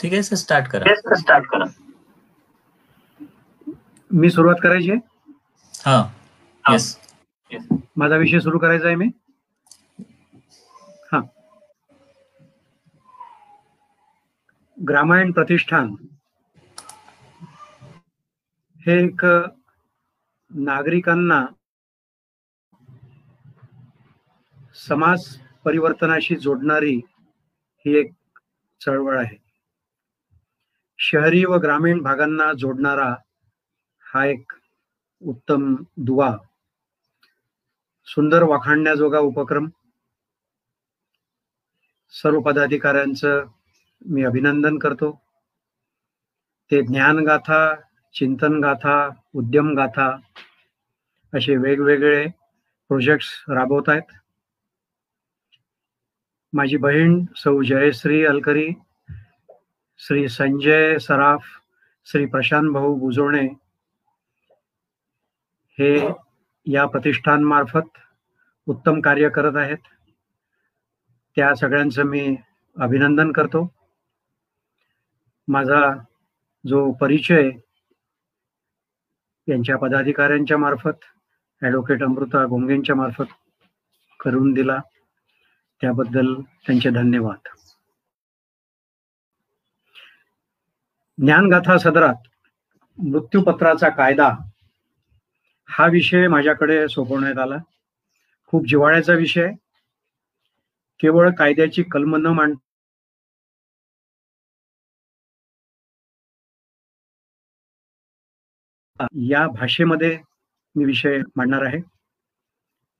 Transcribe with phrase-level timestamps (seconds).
[0.00, 0.94] ठीक आहे sir start करा.
[1.16, 1.64] स्टार्ट करा.
[4.10, 5.00] मी सुरुवात करायची आहे?
[5.74, 6.02] हा.
[6.64, 6.96] येस
[7.96, 9.08] माझा विषय सुरू करायचा आहे मी?
[11.12, 11.20] हा.
[14.78, 15.94] ग्रामायण प्रतिष्ठान.
[18.86, 19.26] हे एक
[20.54, 21.46] नागरिकांना
[24.88, 27.00] समाज परिवर्तनाशी जोडणारी
[27.78, 28.12] ही एक
[28.80, 29.36] चळवळ आहे.
[30.98, 33.16] शहरी व ग्रामीण भागांना जोडणारा
[34.12, 34.52] हा एक
[35.22, 36.36] उत्तम दुवा.
[38.06, 39.68] सुंदर वाखाणण्याजोगा उपक्रम.
[42.10, 43.44] सर्व पदाधिकाऱ्यांचं
[44.06, 45.22] मी अभिनंदन करतो.
[46.70, 47.74] ते ज्ञानगाथा
[48.14, 50.08] चिंतन गाथा उद्यमगाथा
[51.34, 52.26] असे वेगवेगळे
[52.88, 54.12] प्रोजेक्ट्स राबवत आहेत
[56.52, 58.72] माझी बहीण सौ जयश्री अलकरी
[59.98, 61.44] श्री संजय सराफ
[62.04, 63.46] श्री प्रशांत भाऊ बुजोणे
[65.78, 66.08] हे
[66.66, 67.98] या प्रतिष्ठानमार्फत
[68.66, 69.78] उत्तम कार्य करत आहेत.
[71.36, 72.36] त्या सगळ्यांचं मी
[72.76, 73.74] अभिनंदन करतो.
[75.48, 75.90] माझा
[76.66, 77.50] जो परिचय
[79.48, 81.04] यांच्या पदाधिकाऱ्यांच्या मार्फत
[81.62, 83.32] ॲडव्होकेट अमृता गोंगेंच्या मार्फत
[84.20, 84.78] करून दिला.
[85.82, 86.34] त्याबद्दल
[86.66, 87.48] त्यांचे धन्यवाद.
[91.18, 92.28] ज्ञानगाथा सदरात
[92.98, 94.28] मृत्यूपत्राचा कायदा
[95.68, 97.56] हा विषय माझ्याकडे सोपवण्यात आला.
[98.52, 99.50] खूप जिव्हाळ्याचा विषय
[101.00, 102.54] केवळ कायद्याची कलम न मांड
[109.12, 110.18] या भाषेमध्ये
[110.76, 111.78] मी विषय मांडणार आहे.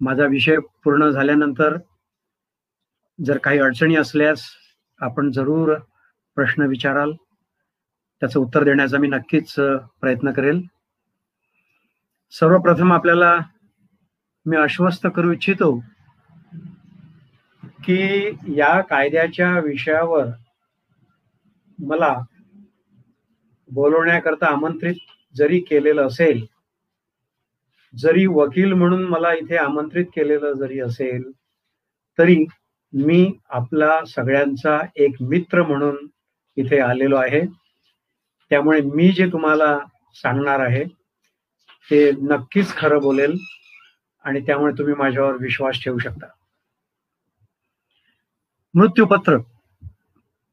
[0.01, 1.77] माझा विषय पूर्ण झाल्यानंतर
[3.19, 4.43] जर काही अडचणी असल्यास
[5.01, 5.75] आपण जरूर
[6.37, 7.13] प्रश्न विचाराल.
[8.23, 9.55] त्याचं उत्तर देण्याचा मी नक्कीच
[10.01, 10.61] प्रयत्न करेल.
[12.33, 13.37] सर्वप्रथम आपल्याला
[14.47, 15.79] मी आश्वस्त करू इच्छितो
[17.85, 20.27] की या कायद्याच्या विषयावर
[21.79, 22.15] मला
[23.71, 24.95] बोलवण्याकरता आमंत्रित
[25.37, 26.47] जरी केलेलं असेल
[27.99, 31.31] जरी वकील म्हणून मला इथे आमंत्रित केलेलं जरी असेल
[32.19, 32.45] तरी
[32.93, 35.97] मी आपला सगळ्यांचा एक मित्र म्हणून
[36.57, 37.41] इथे आलेलो आहे.
[38.51, 39.79] त्यामुळे मी जे तुम्हाला
[40.15, 40.85] सांगणार आहे
[41.91, 43.37] ते नक्कीच खरं बोलेल
[44.25, 46.27] आणि त्यामुळे तुम्ही माझ्यावर विश्वास ठेवू शकता.
[48.75, 49.37] मृत्यूपत्र.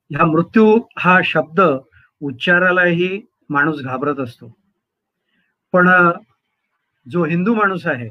[0.09, 1.61] ह्या मृत्यू हा शब्द
[2.21, 4.60] उच्चारालाही माणूस घाबरत असतो.
[5.73, 5.89] पण
[7.07, 8.09] जो हिंदू माणूस आहे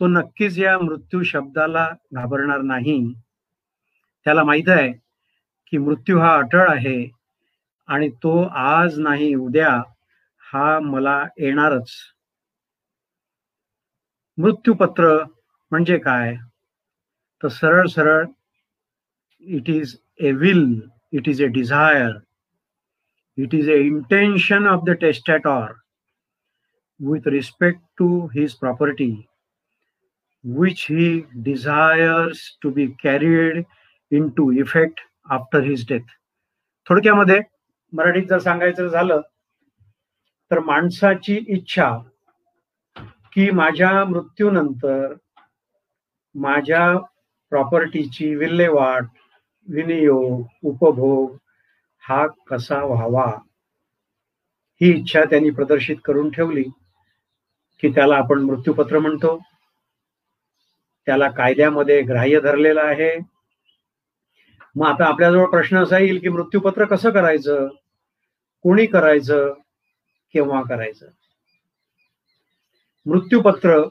[0.00, 2.98] तो नक्कीच या मृत्यू शब्दाला घाबरणार नाही.
[4.26, 4.90] त्याला माहीत आहे
[5.72, 6.98] की मृत्यू हा अटळ आहे
[7.88, 9.70] आणि तो आज नाही उद्या
[10.42, 11.90] हा मला येणारच.
[14.38, 15.16] मृत्यूपत्र
[15.72, 16.34] म्हणजे काय?
[17.42, 18.24] तर सरळ सरळ
[19.56, 20.64] it is a will
[21.12, 22.12] it is a desire
[23.38, 25.72] it is a intention of the testator
[27.00, 29.28] with respect to his property,
[30.44, 33.66] which he desires to be carried
[34.12, 35.00] into effect
[35.30, 36.08] after his death.
[36.86, 37.40] थोडक्यामध्ये
[37.92, 39.20] मराठीत जर सांगायचं झालं
[40.50, 41.90] तर माणसाची इच्छा
[43.32, 45.14] की माझ्या मृत्यूनंतर
[46.34, 46.96] माझ्या
[47.52, 49.04] प्रॉपर्टीची विल्हेवाट
[49.68, 51.36] विनियोग उपभोग
[52.02, 53.26] हा कसा व्हावा
[54.80, 56.64] ही इच्छा त्यांनी प्रदर्शित करून ठेवली
[57.80, 59.42] की त्याला आपण मृत्यूपत्र म्हणतो.
[61.06, 63.18] त्याला कायद्यामध्ये ग्राह्य धरलेलं आहे.
[64.76, 67.68] मग आता आपल्याजवळ प्रश्न असा येईल की मृत्यूपत्र कसं करायचं?
[68.62, 69.52] कोणी करायचं?
[70.34, 71.06] केव्हा करायचं?
[73.06, 73.88] मृत्यूपत्र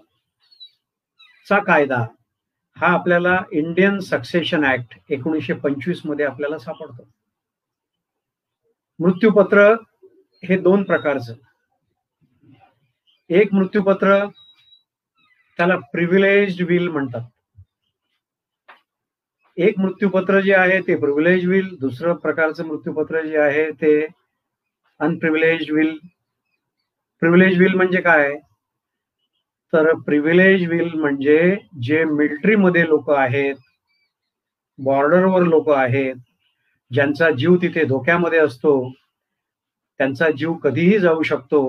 [1.50, 2.06] चा कायदा
[2.78, 7.08] हा आपल्याला इंडियन सक्सेशन ऍक्ट एकोणीसशे पंचवीसमध्ये आपल्याला सापडतो.
[9.00, 9.74] मृत्यूपत्र
[10.44, 11.34] हे दोन प्रकारचं.
[13.30, 14.26] एक मृत्यूपत्र
[15.60, 17.22] त्याला प्रिव्हिलेज विल म्हणतात.
[19.58, 23.92] एक मृत्यूपत्र जे आहे ते प्रिव्हिलेज विल दुसरं प्रकारचं मृत्यूपत्र जे आहे ते
[25.00, 25.98] अनप्रिव्हिलेज विल
[27.22, 28.36] प्रिव्हिलेज विल म्हणजे काय?
[29.74, 33.56] तर प्रिव्हिलेज विल म्हणजे जे मिलिटरीमध्ये लोक आहेत
[34.80, 36.16] बॉर्डरवर लोक आहेत
[36.92, 38.74] ज्यांचा जीव तिथे धोक्यामध्ये असतो
[40.00, 41.62] त्यांचा जीव कधीही जाऊ शकतो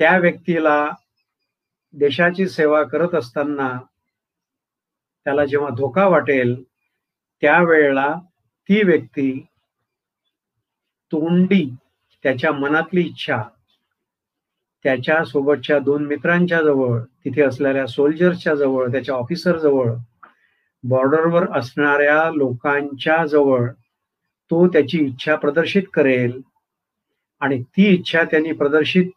[0.00, 0.88] त्या व्यक्तीला
[1.94, 3.68] देशाची सेवा करत असताना
[5.26, 6.54] त्याला जेव्हा धोका वाटेल
[7.42, 8.12] त्यावेळेला
[8.68, 9.30] ती व्यक्ती
[11.12, 11.64] तोंडी
[12.24, 13.42] त्याच्या मनातली इच्छा
[14.84, 19.92] त्याच्या सोबतच्या दोन मित्रांच्या जवळ तिथे असलेल्या सोल्जर्सच्या जवळ त्याच्या ऑफिसर जवळ
[20.84, 23.66] बॉर्डरवर असणाऱ्या लोकांच्या जवळ
[24.50, 26.40] तो त्याची इच्छा प्रदर्शित करेल
[27.40, 29.10] आणि ती इच्छा त्यांनी प्रदर्शित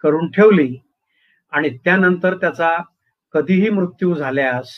[0.00, 0.76] करून ठेवली
[1.50, 2.76] आणि त्यानंतर त्याचा
[3.32, 4.70] कधीही मृत्यू झाल्यास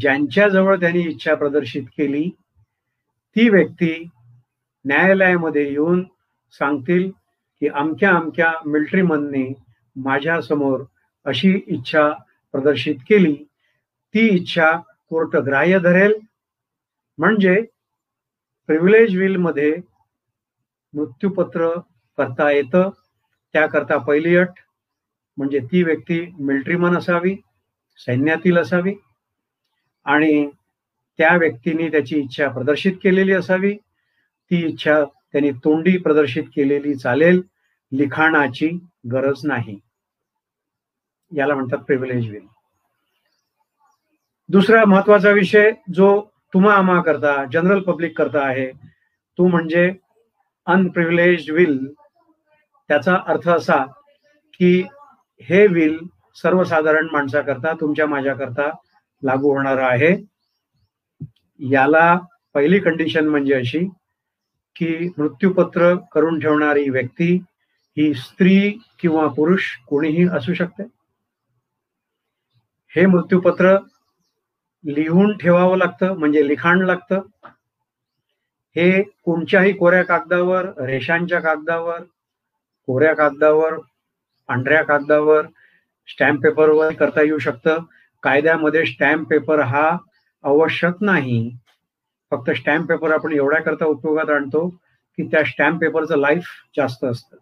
[0.00, 2.30] ज्यांच्याजवळ त्यांनी इच्छा प्रदर्शित केली
[3.36, 4.08] ती व्यक्ती
[4.84, 6.04] न्यायालयामध्ये येऊन
[6.50, 7.10] सांगतील
[7.60, 9.52] की अमक्या अमक्या मिलिटरी मनने
[11.26, 12.10] अशी इच्छा
[12.52, 13.34] प्रदर्शित केली.
[14.14, 14.76] ती इच्छा
[15.08, 16.12] कोर्ट ग्राह्य धरेल.
[17.18, 17.62] म्हणजे
[18.66, 19.76] प्रिव्हिलेज विलमध्ये
[20.94, 21.68] मृत्यूपत्र
[22.18, 22.90] करता येतं.
[23.54, 24.60] त्याकरता पहिली अट
[25.38, 27.34] म्हणजे ती व्यक्ती मिल्ट्रीमन असावी
[28.06, 28.94] सैन्यातील असावी
[30.06, 30.46] आणि
[31.18, 33.74] त्या व्यक्तीने त्याची इच्छा प्रदर्शित केलेली असावी.
[34.50, 37.40] ती इच्छा त्यांनी तोंडी प्रदर्शित केलेली चालेल
[37.92, 38.68] लिखाणाची
[39.12, 39.78] गरज नाही.
[41.32, 42.46] याला म्हणतात प्रिव्हिलेज विल
[44.48, 46.08] दुसरा महत्त्वाचा विषय जो
[46.54, 48.70] तुम्हा आम्हा करता जनरल पब्लिक करता आहे
[49.38, 49.90] तो म्हणजे
[50.66, 51.78] अनप्रिव्हिलेज विल
[52.88, 53.84] त्याचा अर्थ असा
[54.54, 54.82] की
[55.42, 55.98] हे विल
[56.42, 58.70] सर्वसाधारण माणसाकरता तुमच्या माझ्याकरता
[59.22, 60.16] लागू होणार आहे.
[61.60, 62.18] याला
[62.54, 63.78] पहिली कंडिशन म्हणजे अशी
[64.76, 67.34] की मृत्यूपत्र करून ठेवणारी व्यक्ती
[67.96, 70.82] ही स्त्री किंवा पुरुष कोणीही असू शकते.
[72.96, 73.76] हे मृत्यूपत्र
[74.84, 77.20] लिहून ठेवावं लागतं म्हणजे लिखाण लागतं.
[78.76, 82.02] हे कोणत्याही कोऱ्या कागदावर रेषांच्या कागदावर
[82.86, 83.78] कोऱ्या कागदावर
[84.48, 85.46] पांढऱ्या कागदावर
[86.08, 87.78] स्टॅम्प पेपरवर करता येऊ शकतं.
[88.22, 89.96] कायद्यामध्ये स्टॅम्प पेपर हा
[90.42, 91.56] आवश्यक नाही.
[92.30, 94.68] फक्त स्टॅम्प पेपर आपण एवढ्या करता उपयोगात आणतो
[95.16, 96.46] की त्या स्टॅम्प पेपरचं लाईफ
[96.76, 97.36] जास्त असतं.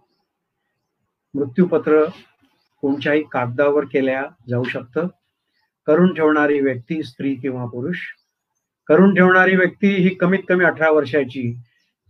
[1.34, 2.04] मृत्यूपत्र
[2.81, 5.06] कोणत्याही कागदावर केल्या जाऊ शकतं.
[5.86, 7.96] करून ठेवणारी व्यक्ती स्त्री किंवा पुरुष.
[8.86, 11.58] करून ठेवणारी व्यक्ती ही कमीत कमी अठरा वर्षाची.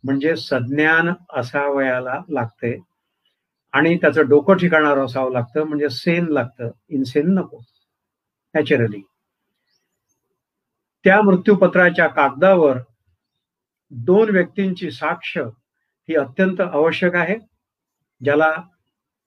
[0.05, 2.90] म्हणजे सज्ञान असावयाला लागते.
[3.75, 6.71] आणि त्याचं डोकं ठिकाणावर असावं लागतं म्हणजे सेन लागतं.
[6.89, 7.61] इनसेन नको.
[8.55, 9.01] नॅचरली
[11.05, 12.79] त्या मृत्यूपत्राच्या कागदावर
[13.93, 17.37] दोन व्यक्तींची साक्ष ही अत्यंत आवश्यक आहे
[18.21, 18.51] ज्याला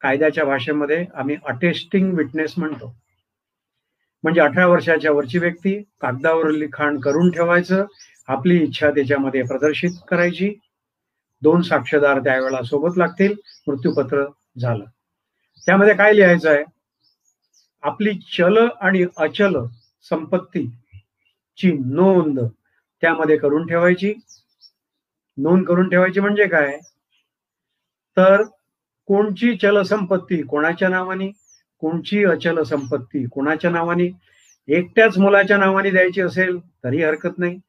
[0.02, 2.94] कायद्याच्या भाषेमध्ये आम्ही अटेस्टिंग विटनेस म्हणतो.
[4.24, 7.86] म्हणजे अठरा वर्षाच्या वरची व्यक्ती कागदावर लिखाण करून ठेवायचं
[8.28, 10.54] आपली इच्छा त्याच्यामध्ये प्रदर्शित करायची
[11.44, 13.34] दोन साक्षीदार त्यावेळेला सोबत लागतील
[13.68, 14.26] मृत्यूपत्र
[14.58, 14.86] झालं.
[15.66, 16.64] त्यामध्ये काय लिहायचं आहे?
[17.84, 19.58] आपली चल आणि अचल
[20.10, 22.40] संपत्तीची नोंद
[23.02, 24.14] त्यामध्ये करून ठेवायची.
[25.38, 26.78] नोंद करून ठेवायची म्हणजे काय?
[28.18, 28.44] तर
[29.08, 31.28] कोणची चल संपत्ती कोणाच्या नावाने?
[31.82, 34.10] कोणची अचल संपत्ती कोणाच्या नावाने?
[34.68, 37.60] एकट्याच मुलाच्या नावाने द्यायची असेल तरी हरकत नाही.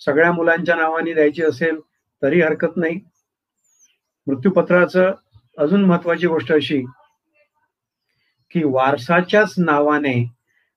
[0.00, 1.80] सगळ्या मुलांच्या नावाने द्यायची असेल
[2.22, 2.98] तरी हरकत नाही.
[4.28, 5.12] मृत्यूपत्राचं
[5.58, 6.82] अजून महत्वाची गोष्ट अशी
[8.50, 10.14] की वारसाच्याच नावाने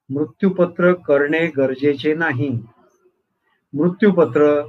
[0.10, 2.50] मृत्यूपत्र करणे गरजेचे नाही.
[3.74, 4.60] मृत्यूपत्र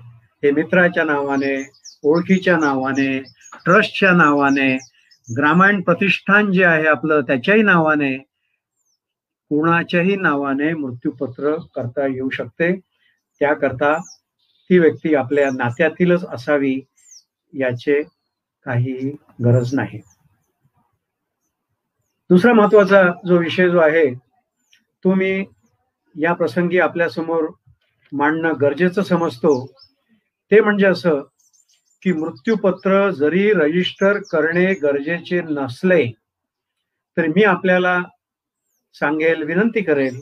[0.43, 1.71] हे मित्राच्या नावाने
[2.03, 3.19] ओळखीच्या नावाने
[3.65, 4.77] ट्रस्टच्या नावाने
[5.37, 8.17] ग्रामीण प्रतिष्ठान जे आहे आपलं त्याच्याही नावाने
[9.51, 12.73] कोणाच्याही नावाने मृत्यूपत्र करता येऊ शकते.
[13.41, 13.97] त्याकरता
[14.71, 16.81] ती व्यक्ती आपल्या नात्यातीलच असावी
[17.53, 18.03] याचे
[18.67, 18.93] काही
[19.45, 19.99] गरज नाही.
[22.31, 24.05] दुसरा महत्त्वाचा जो विषय जो आहे
[25.05, 25.45] तो मी
[26.17, 27.45] या प्रसंगी आपल्यासमोर
[28.13, 29.55] मांडणं गरजेचं समजतो.
[30.51, 31.21] ते म्हणजे असं
[32.03, 36.05] की मृत्यूपत्र जरी रजिस्टर करणे गरजेचे नसले
[37.17, 38.01] तरी मी आपल्याला
[38.95, 40.21] सांगेल विनंती करेल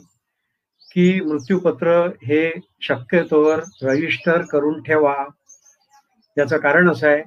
[0.91, 1.91] की मृत्यूपत्र
[2.23, 5.15] हे शक्यतोवर रजिस्टर करून ठेवा.
[6.37, 7.23] याचं कारण असं आहे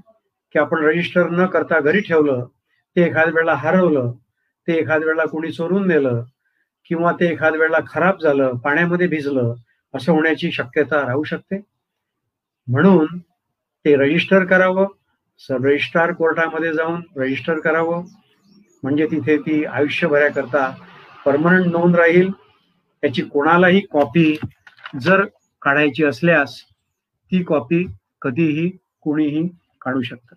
[0.54, 2.44] की आपण रजिस्टर न करता घरी ठेवलं
[2.96, 4.12] ते एखाद्या वेळेला हरवलं
[4.68, 6.23] ते एखाद्या वेळेला कोणी चोरून नेलं
[6.84, 9.54] किंवा ते एखाद्या वेळेला खराब झालं पाण्यामध्ये भिजलं
[9.94, 11.61] असं होण्याची शक्यता राहू शकते.
[12.68, 13.18] म्हणून
[13.84, 14.87] ते रजिस्टर करावं
[15.38, 18.04] सब रजिस्ट्रार कोर्टामध्ये जाऊन रजिस्टर करावं.
[18.82, 20.75] म्हणजे तिथे ती आयुष्यभराकरता
[21.25, 22.30] परमनंट नोंद राहील.
[23.02, 24.37] त्याची कोणालाही कॉपी
[25.00, 25.25] जर
[25.62, 26.61] काढायची असल्यास
[27.32, 27.87] ती कॉपी
[28.23, 28.70] कधीही
[29.00, 29.49] कुणीही
[29.82, 30.37] काढू शकतं.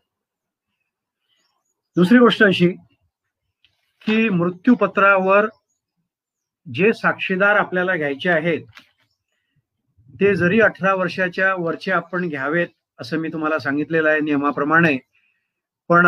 [1.98, 2.68] दुसरी गोष्ट अशी
[4.02, 5.46] की मृत्यूपत्रावर
[6.74, 8.62] जे साक्षीदार आपल्याला घ्यायचे आहेत
[10.20, 12.68] ते जरी अठरा वर्षाच्या वरचे आपण घ्यावेत
[13.00, 14.98] असं मी तुम्हाला सांगितलेलं आहे नियमाप्रमाणे
[15.90, 16.08] पण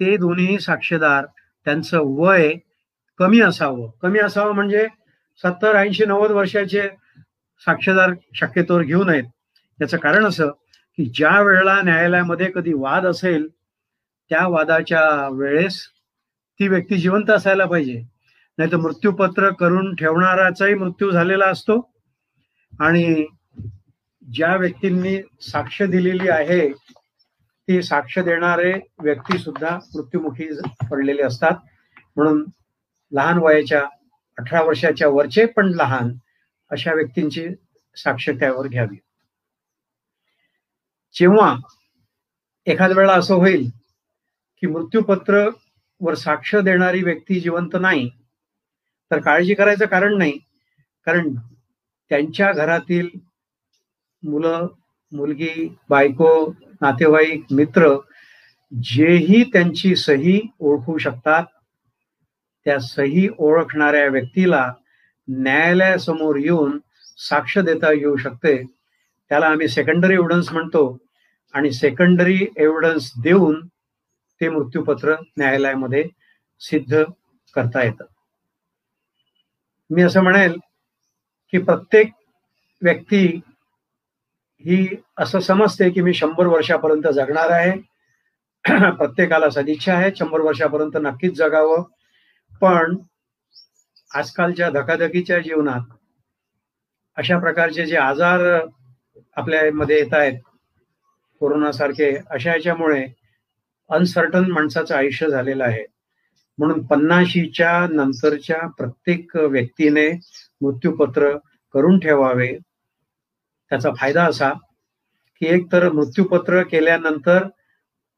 [0.00, 1.26] ते दोन्ही साक्षीदार
[1.64, 2.52] त्यांचं वय
[3.18, 3.90] कमी असावं.
[4.02, 4.86] कमी असावं म्हणजे
[5.42, 6.88] सत्तर ऐंशी नव्वद वर्षाचे
[7.66, 9.24] साक्षीदार शक्यतोवर घेऊ नयेत.
[9.80, 10.48] याचं कारण असं
[10.96, 13.48] की ज्या वेळेला न्यायालयामध्ये कधी वाद असेल
[14.30, 15.86] त्या वादाच्या वेळेस
[16.60, 18.02] ती व्यक्ती जिवंत असायला पाहिजे.
[18.58, 21.92] नाही तर मृत्यूपत्र करून ठेवणाराचाही मृत्यू झालेला असतो.
[22.80, 23.26] आणि
[24.34, 26.72] ज्या व्यक्तींनी साक्ष दिलेली आहे
[27.68, 30.48] ती साक्ष देणारे व्यक्ती सुद्धा मृत्युमुखी
[30.90, 31.56] पडलेले असतात.
[32.16, 32.44] म्हणून
[33.12, 33.84] लहान वयाच्या
[34.38, 36.12] अठरा वर्षाच्या वरचे पण लहान
[36.70, 37.48] अशा व्यक्तींची
[37.96, 38.96] साक्ष त्यावर घ्यावी.
[41.14, 41.56] जेव्हा
[42.66, 43.68] एखाद वेळा असं होईल
[44.62, 45.48] की मृत्यूपत्र
[46.00, 48.08] वर साक्ष देणारी व्यक्ती जिवंत नाही
[49.10, 50.38] तर काळजी करायचं कारण नाही.
[51.06, 51.34] कारण
[52.10, 53.08] त्यांच्या घरातील
[54.22, 54.66] मुलं
[55.12, 56.30] मुलगी बायको
[56.80, 57.96] नातेवाईक मित्र
[58.72, 61.44] जेही त्यांची सही ओळखू शकतात
[62.66, 64.72] त्या सही ओळखणाऱ्या व्यक्तीला
[65.28, 66.78] न्यायालयासमोर येऊन
[67.18, 68.56] साक्ष देता येऊ शकते.
[69.30, 70.98] त्याला आम्ही सेकंडरी एव्हिडन्स म्हणतो
[71.54, 73.60] आणि सेकंडरी एव्हिडन्स देऊन
[74.40, 76.04] ते मृत्यूपत्र न्यायालयामध्ये
[76.60, 77.02] सिद्ध
[77.54, 78.04] करता येतं.
[79.90, 80.58] मी असं म्हणेल
[81.52, 82.12] की प्रत्येक
[82.82, 83.40] व्यक्ती
[84.64, 84.88] ही
[85.18, 87.80] असं समजते की मी शंभर वर्षापर्यंत जगणार आहे.
[88.90, 91.82] प्रत्येकाला सदिच्छा आहे शंभर वर्षापर्यंत नक्कीच जगावं.
[92.60, 92.96] पण
[94.14, 95.94] आजकालच्या धकाधकीच्या जीवनात
[97.16, 98.66] अशा प्रकारचे जे आजार
[99.36, 100.38] आपल्यामध्ये येत आहेत
[101.40, 103.06] कोरोनासारखे अशा याच्यामुळे
[103.90, 105.84] अनसर्टन माणसाचं आयुष्य झालेलं आहे.
[106.58, 110.10] म्हणून पन्नाशीच्या नंतरच्या प्रत्येक व्यक्तीने
[110.60, 111.36] मृत्यूपत्र
[111.74, 112.58] करून ठेवावे.
[113.70, 114.52] त्याचा फायदा असा
[115.40, 117.48] की एक तर मृत्यूपत्र केल्यानंतर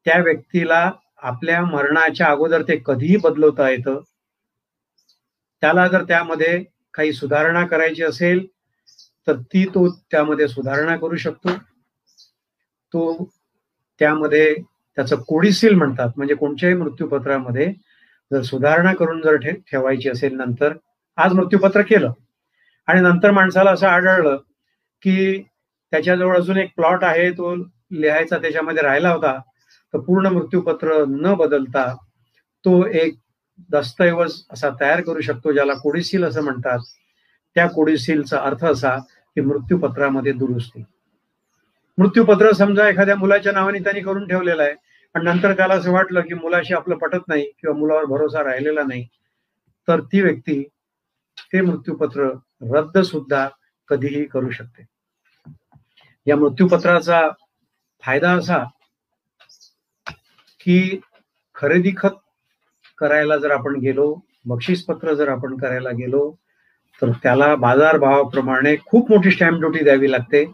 [0.05, 3.99] त्या व्यक्तीला आपल्या मरणाच्या अगोदर ते कधीही बदलवता येतं.
[5.61, 8.45] त्याला जर त्यामध्ये काही सुधारणा करायची असेल
[9.27, 11.49] तर ती तो त्यामध्ये सुधारणा करू शकतो.
[12.93, 13.29] तो
[13.99, 14.55] त्यामध्ये
[14.99, 16.09] त्याचं कोडिसील म्हणतात.
[16.17, 17.73] म्हणजे कोणत्याही मृत्यूपत्रामध्ये
[18.33, 20.73] जर सुधारणा करून जर ठेवायची असेल नंतर
[21.17, 22.11] आज मृत्यूपत्र केलं.
[22.87, 24.35] आणि नंतर माणसाला असं आढळलं
[25.01, 25.43] की
[25.91, 27.55] त्याच्याजवळ अजून एक प्लॉट आहे तो
[27.91, 29.37] लिहायचा त्याच्यामध्ये राहिला होता.
[29.93, 31.95] तर पूर्ण मृत्यूपत्र न बदलता
[32.65, 33.15] तो एक
[33.71, 36.79] दस्तऐवज असा तयार करू शकतो ज्याला कोडिसील असं म्हणतात.
[37.55, 38.97] त्या कोडिसीलचा अर्थ असा
[39.35, 40.83] की मृत्यूपत्रामध्ये दुरुस्ती.
[41.97, 44.88] मृत्यूपत्र समजा एखाद्या मुलाच्या नावाने त्यांनी करून ठेवलेलं आहे.
[45.15, 49.05] पण नंतर त्याला असं वाटलं की मुलाशी आपलं पटत नाही किंवा मुलावर भरोसा राहिलेला नाही
[49.87, 50.61] तर ती व्यक्ती
[51.53, 52.29] ते मृत्यूपत्र
[52.71, 53.47] रद्द सुद्धा
[53.89, 54.83] कधीही करू शकते.
[56.27, 57.21] या मृत्यूपत्राचा
[58.03, 58.63] फायदा असा
[60.59, 60.99] की
[61.55, 62.17] खरेदी खत
[62.97, 64.13] करायला जर आपण गेलो
[64.45, 66.29] बक्षीस पत्र जर आपण करायला गेलो
[67.01, 70.45] तर त्याला बाजारभावाप्रमाणे खूप मोठी स्टॅम्प ड्युटी द्यावी लागते.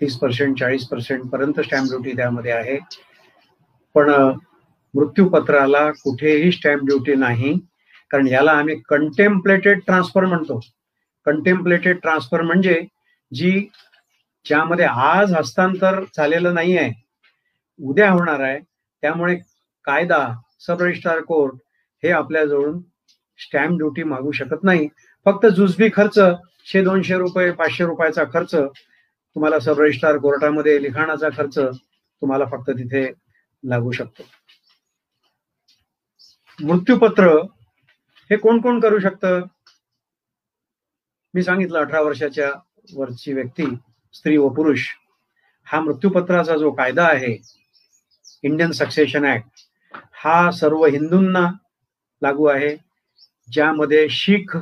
[0.00, 2.78] तीस पर्सेंट चाळीस पर्सेंट पर्यंत स्टॅम्प ड्युटी त्यामध्ये आहे.
[3.94, 4.10] पण
[4.94, 7.58] मृत्यूपत्राला कुठेही स्टॅम्प ड्युटी नाही.
[8.10, 10.60] कारण याला आम्ही कंटेम्प्लेटेड ट्रान्सफर म्हणतो.
[11.26, 12.80] कंटेम्प्लेटेड ट्रान्सफर म्हणजे
[13.32, 13.68] जी
[14.46, 16.92] ज्यामध्ये आज हस्तांतर झालेलं नाही आहे
[17.78, 18.58] उद्या होणार आहे
[19.02, 19.36] त्यामुळे
[19.84, 20.26] कायदा
[20.66, 21.54] सब रजिस्ट्रार कोर्ट
[22.02, 22.78] हे आपल्याजवळून
[23.38, 24.88] स्टॅम्प ड्युटी मागू शकत नाही.
[25.26, 26.18] फक्त जुजबी खर्च
[26.66, 33.06] शे दोनशे रुपये पाचशे रुपयाचा खर्च तुम्हाला सब रजिस्ट्रार कोर्टामध्ये लिखाणाचा खर्च तुम्हाला फक्त तिथे
[33.64, 34.22] लागू शकतो.
[36.58, 37.28] मृत्यूपत्र
[38.30, 39.40] हे कोण कोण करू शकतं?
[41.34, 42.50] मी सांगितलं अठरा वर्षाच्या
[42.94, 43.64] वरची व्यक्ती
[44.14, 44.86] स्त्री व पुरुष
[45.66, 47.36] हा मृत्यूपत्राचा जो कायदा आहे
[48.42, 49.62] इंडियन सक्सेशन ऍक्ट
[50.24, 51.46] हा सर्व हिंदूंना
[52.22, 52.76] लागू आहे
[53.52, 54.56] ज्यामध्ये शीख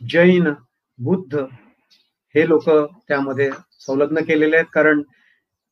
[0.00, 0.52] जैन
[0.98, 1.38] बुद्ध
[2.34, 2.68] हे लोक
[3.08, 4.66] त्यामध्ये संलग्न केलेले आहेत.
[4.74, 5.02] कारण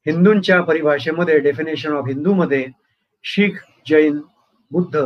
[0.06, 2.66] हिंदूंच्या परिभाषेमध्ये डेफिनेशन ऑफ हिंदूमध्ये
[3.24, 4.20] शीख जैन
[4.70, 4.96] बुद्ध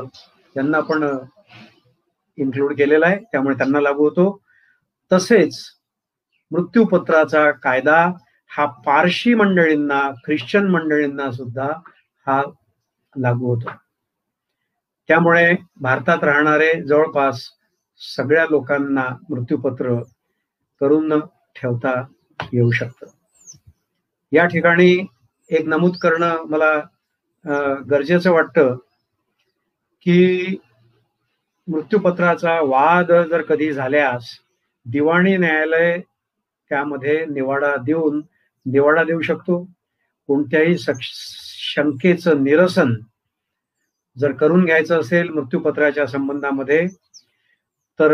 [0.56, 1.18] यांना पण
[2.36, 3.18] इन्क्लूड केलेला आहे.
[3.32, 4.42] त्यामुळे त्यांना लागू होतो.
[5.12, 5.64] तसेच
[6.50, 8.12] मृत्यूपत्राचा कायदा
[8.56, 11.68] हा पारशी मंडळींना ख्रिश्चन मंडळींना सुद्धा
[12.26, 12.42] हा
[13.16, 13.70] लागू होतो.
[15.08, 17.42] त्यामुळे भारतात राहणारे जवळपास
[18.16, 20.02] सगळ्या लोकांना मृत्यूपत्र
[20.80, 21.20] करून
[21.56, 22.00] ठेवता
[22.52, 23.06] येऊ शकतं.
[24.32, 24.92] या ठिकाणी
[25.50, 26.74] एक नमूद करणं मला
[27.90, 28.74] गरजेचं वाटतं
[30.06, 30.56] की
[31.68, 34.28] मृत्यूपत्राचा वाद जर कधी झाल्यास
[34.86, 35.98] दिवाणी न्यायालय
[36.70, 38.20] त्यामध्ये निवाडा देऊन
[38.66, 39.64] निवाडा देऊ शकतो.
[40.28, 42.94] कोणत्याही शंकेचं निरसन
[44.16, 46.86] जर करून घ्यायचं असेल मृत्यूपत्राच्या संबंधामध्ये
[47.98, 48.12] तर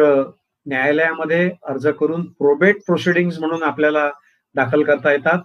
[0.66, 4.08] न्यायालयामध्ये अर्ज करून प्रोबेट प्रोसिडिंग म्हणून आपल्याला
[4.54, 5.38] दाखल करता येतात.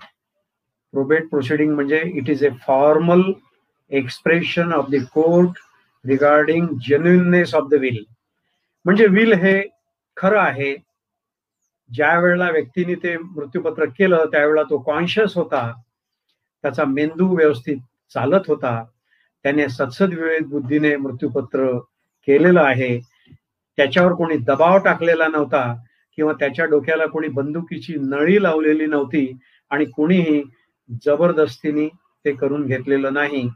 [0.94, 3.22] प्रोबेट प्रोसिडिंग म्हणजे it is a formal
[3.92, 5.60] expression of the court
[6.06, 8.04] regarding genuineness of the will
[8.86, 9.62] म्हणजे विल हे
[10.18, 10.76] खरं आहे.
[11.90, 15.72] ज्या वेळेला व्यक्तीने ते मृत्यूपत्र केलं त्यावेळेला तो कॉन्शियस होता.
[16.64, 17.78] त्याचा मेंदू व्यवस्थित
[18.14, 18.84] चालत होता.
[19.44, 21.78] त्याने सत्सद विवेक बुद्धीने मृत्यूपत्र
[22.28, 23.00] केलेलं आहे.
[23.78, 25.76] त्याच्यावर कोणी दबाव टाकलेला नव्हता
[26.18, 30.42] किंवा त्याच्या डोक्याला कोणी बंदुकीची नळी लावलेली नव्हती आणि कोणीही
[31.06, 31.88] जबरदस्तीने
[32.26, 33.48] ते करून घेतलेलं नाही.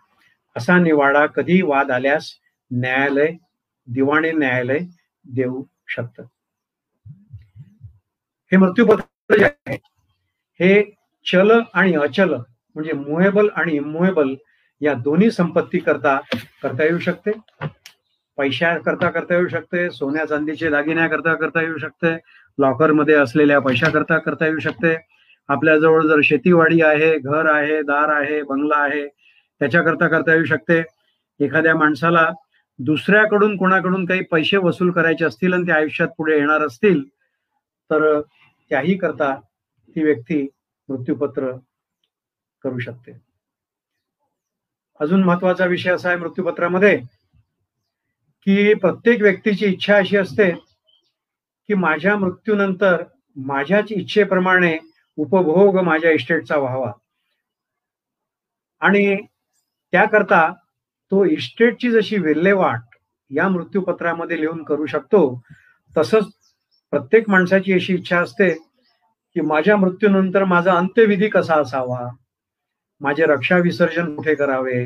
[0.56, 2.32] असा निवाडा कधी वाद आल्यास
[2.72, 3.32] न्यायालय
[3.88, 4.80] दिवाणे न्यायालय
[5.26, 6.22] देऊ शकत.
[8.52, 9.76] हे मृत्यूपत्र जे आहे
[10.60, 10.84] हे
[11.26, 14.34] चल आणि अचल म्हणजे मुएबल आणि इमुएबल
[14.82, 16.20] या दोन्ही संपत्ती करता
[16.64, 17.32] करता येऊ शकते.
[18.38, 22.16] पैशा करता करता येऊ शकते सोन्या चांदीचे दागिन्या करता करता येऊ शकते
[22.58, 24.96] लॉकरमध्ये असलेल्या पैशा करता करता येऊ शकते.
[25.50, 30.82] आपल्याजवळ जर शेतीवाडी आहे घर आहे दार आहे बंगला आहे त्याच्याकरता करता येऊ शकते.
[31.40, 32.30] एखाद्या माणसाला
[32.80, 37.04] दुसऱ्याकडून कोणाकडून काही पैसे वसूल करायचे असतील आणि ते आयुष्यात पुढे येणार असतील
[37.90, 39.34] तर त्याही करता
[39.96, 40.42] ती व्यक्ती
[40.90, 41.52] मृत्यूपत्र
[42.64, 43.12] करू शकते.
[45.00, 46.98] अजून महत्त्वाचा विषय असा आहे मृत्यूपत्रामध्ये
[48.48, 53.04] की प्रत्येक व्यक्तीची इच्छा अशी असते की माझ्या मृत्यूनंतर
[53.38, 54.78] माझ्याच इच्छेप्रमाणे
[55.18, 56.92] उपभोग माझ्या इस्टेटचा व्हावा.
[58.80, 59.16] आणि
[59.92, 60.50] त्याकरता
[61.12, 62.82] तो इस्टेटची जशी विल्हेवाट
[63.36, 65.42] या मृत्यूपत्रामध्ये लिहून करू शकतो
[65.98, 66.26] तसंच
[66.92, 68.50] प्रत्येक माणसाची अशी इच्छा असते
[69.36, 72.08] की माझ्या मृत्यूनंतर माझा अंत्यविधी कसा असावा?
[73.02, 74.86] माझे रक्षा विसर्जन कुठे करावे?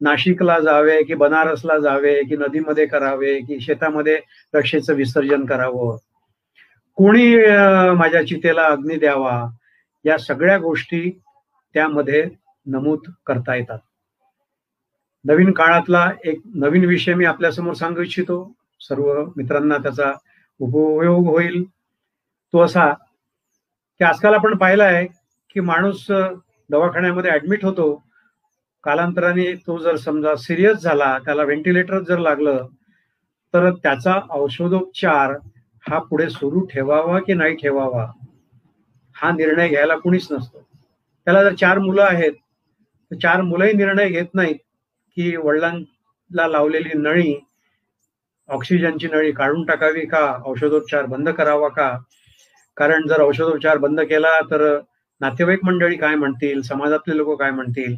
[0.00, 4.20] नाशिकला जावे की बनारसला जावे की नदीमध्ये करावे की शेतामध्ये
[4.54, 5.96] रक्षेचं विसर्जन करावं?
[6.96, 7.36] कोणी
[7.96, 9.46] माझ्या चितेला अग्नी द्यावा?
[10.04, 11.10] या सगळ्या गोष्टी
[11.74, 12.24] त्यामध्ये
[12.66, 13.78] नमूद करता येतात.
[15.24, 18.52] नवीन काळातला एक नवीन विषय मी आपल्यासमोर सांगू इच्छितो.
[18.80, 20.12] सर्व मित्रांना त्याचा
[20.60, 21.62] उपयोग होईल.
[22.52, 22.92] तो असा
[24.00, 25.06] की आजकाल आपण पाहिला आहे
[25.54, 26.06] की माणूस
[26.70, 28.02] दवाखान्यामध्ये ऍडमिट होतो.
[28.84, 32.66] कालांतराने तो जर समजा सिरियस झाला त्याला व्हेंटिलेटर जर लागलं
[33.54, 35.34] तर त्याचा औषधोपचार
[35.88, 38.06] हा पुढे सुरू ठेवावा की नाही ठेवावा?
[39.20, 40.58] हा निर्णय घ्यायला कुणीच नसतो.
[41.26, 42.32] त्याला जर चार मुलं आहेत
[43.10, 44.58] तर चार मुलंही निर्णय घेत नाहीत
[45.16, 47.34] की वडिलांना लावलेली नळी
[48.48, 50.42] ऑक्सिजनची नळी काढून टाकावी का?
[50.46, 51.96] औषधोपचार बंद करावा का?
[52.76, 54.62] कारण जर औषधोपचार बंद केला तर
[55.20, 56.60] नातेवाईक मंडळी काय म्हणतील?
[56.62, 57.96] समाजातले लोक काय म्हणतील?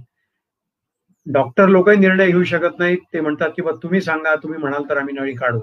[1.27, 2.99] डॉक्टर लोकही निर्णय घेऊ शकत नाहीत.
[3.13, 5.61] ते म्हणतात की बा तुम्ही सांगा तुम्ही म्हणाल तर आम्ही नळी काढू.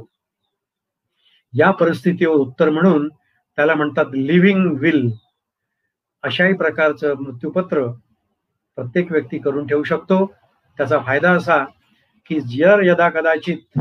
[1.54, 3.08] या परिस्थितीवर उत्तर म्हणून
[3.58, 5.10] त्याला म्हणतात लिव्हिंग विल.
[6.24, 7.86] अशाही प्रकारचं मृत्यूपत्र
[8.78, 10.26] प्रत्येक व्यक्ती करून ठेवू शकतो.
[10.78, 11.64] त्याचा फायदा असा
[12.30, 13.80] की जर यदा कदाचित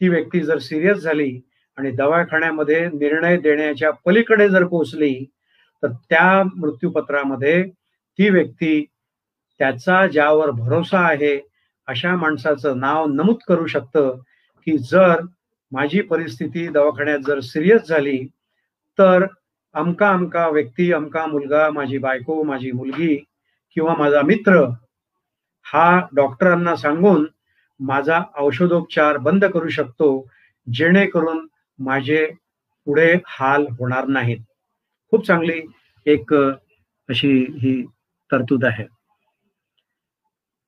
[0.00, 1.40] ती व्यक्ती जर सिरियस झाली
[1.78, 5.14] आणि दवाखान्यामध्ये निर्णय देण्याच्या पलीकडे जर पोचली
[5.82, 7.62] तर त्या मृत्यूपत्रामध्ये
[8.18, 8.84] ती व्यक्ती
[9.60, 11.38] त्याचा ज्यावर भरोसा आहे
[11.88, 14.16] अशा माणसाचं नाव नमूद करू शकतं
[14.66, 15.20] की जर
[15.72, 18.18] माझी परिस्थिती दवाखान्यात जर सिरियस झाली
[18.98, 19.24] तर
[19.74, 23.16] अमका अमका व्यक्ती अमका मुलगा माझी बायको माझी मुलगी
[23.76, 24.64] किंवा माझा मित्र
[25.66, 27.26] हा डॉक्टरांना सांगून
[27.80, 30.08] माझा औषधोपचार बंद करू शकतो
[30.66, 31.46] जेणेकरून
[31.78, 32.26] माझे
[32.86, 34.38] पुढे हाल होणार नाहीत.
[35.12, 35.60] खूप चांगली
[36.06, 37.82] एक अशी ही
[38.30, 38.84] तरतूद आहे.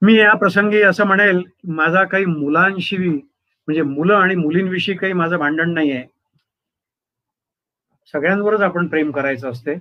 [0.03, 5.73] मी या प्रसंगी असं म्हणेल माझा काही मुलांशी म्हणजे मुलं आणि मुलींविषयी काही माझं भांडण
[5.75, 6.05] नाही आहे
[8.13, 9.75] सगळ्यांवरच आपण प्रेम करायचं असते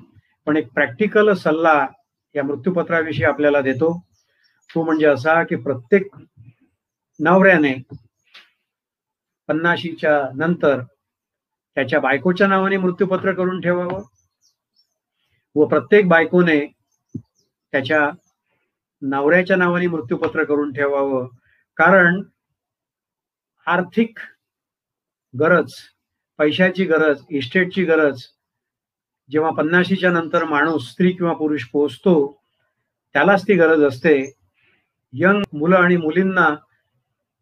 [0.46, 1.88] पण एक प्रॅक्टिकल सल्ला
[2.36, 3.98] या मृत्यूपत्राविषयी आपल्याला देतो.
[4.70, 6.16] तो म्हणजे असा की प्रत्येक
[7.20, 7.74] नवऱ्याने
[9.48, 10.82] पन्नाशीच्या नंतर
[11.78, 14.04] त्याच्या बायकोच्या नावाने मृत्यूपत्र करून ठेवावं
[15.56, 16.60] व प्रत्येक बायकोने
[17.74, 18.10] त्याच्या
[19.02, 21.28] नवऱ्याच्या नावाने मृत्यूपत्र करून ठेवावं.
[21.78, 22.22] कारण
[23.68, 24.20] आर्थिक
[25.34, 25.74] गरज
[26.40, 28.22] पैशाची गरज इस्टेटची गरज
[29.30, 32.16] जेव्हा पन्नाशीच्या नंतर माणूस स्त्री किंवा पुरुष पोहोचतो
[33.16, 34.32] त्यालाच ती गरज असते.
[35.14, 36.54] यंग मुलं आणि मुलींना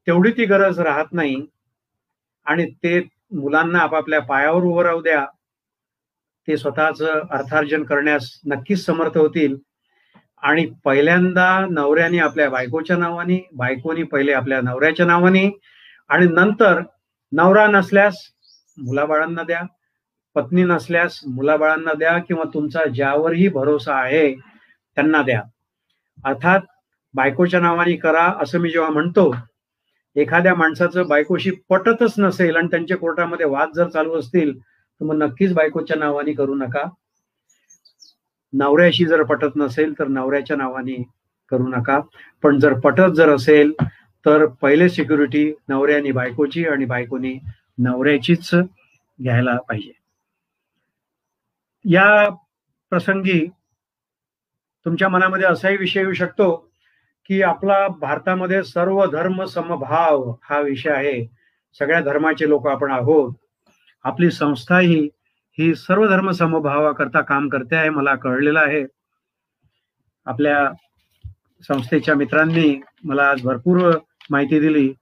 [0.07, 1.35] तेवढी ती गरज राहत नाही
[2.45, 2.99] आणि ते
[3.31, 5.25] मुलांना आपापल्या पायावर उभं राहू द्या.
[6.47, 9.55] ते स्वतःच अर्थार्जन करण्यास नक्कीच समर्थ होतील.
[10.43, 15.49] आणि पहिल्यांदा नवऱ्याने आपल्या बायकोच्या नावाने बायकोनी पहिले आपल्या नवऱ्याच्या नावाने
[16.09, 16.81] आणि नंतर
[17.31, 18.17] नवरा नसल्यास
[18.77, 19.61] मुलाबाळांना द्या.
[20.35, 24.33] पत्नी नसल्यास मुलाबाळांना द्या किंवा तुमचा ज्यावरही भरोसा आहे
[24.95, 25.41] त्यांना द्या.
[26.25, 26.59] अर्थात
[27.13, 29.35] बायकोच्या नावाने करा असं मी जेव्हा म्हणतो
[30.15, 35.53] एखाद्या माणसाचं बायकोशी पटतच नसेल आणि त्यांच्या कोर्टामध्ये वाद जर चालू असतील तर मग नक्कीच
[35.53, 36.83] बायकोच्या नावाने करू नका.
[38.53, 41.03] नवऱ्याशी जर पटत नसेल तर नवऱ्याच्या नावाने
[41.51, 41.99] करू नका.
[42.43, 43.73] पण जर पटत जर असेल
[44.25, 47.39] तर पहिले सिक्युरिटी नवऱ्याने बायकोची आणि बायकोनी
[47.77, 48.55] नवऱ्याचीच
[49.23, 49.91] घ्यायला पाहिजे.
[51.85, 52.29] या
[52.89, 53.47] प्रसंगी
[54.85, 56.71] तुमच्या मनामध्ये असाही विषय येऊ शकतो
[57.25, 61.35] की आपला भारतामध्ये सर्व धर्म समभाव हा विषय आहे.
[61.79, 63.33] सगळ्या धर्माचे लोक आपण आहोत.
[64.03, 65.09] आपली संस्था ही
[65.59, 68.85] ही सर्व धर्म समभावाकरता काम करते आहे मला कळलेलं आहे.
[70.25, 70.71] आपल्या
[71.67, 73.97] संस्थेच्या मित्रांनी मला आज भरपूर
[74.29, 74.93] माहिती दिली.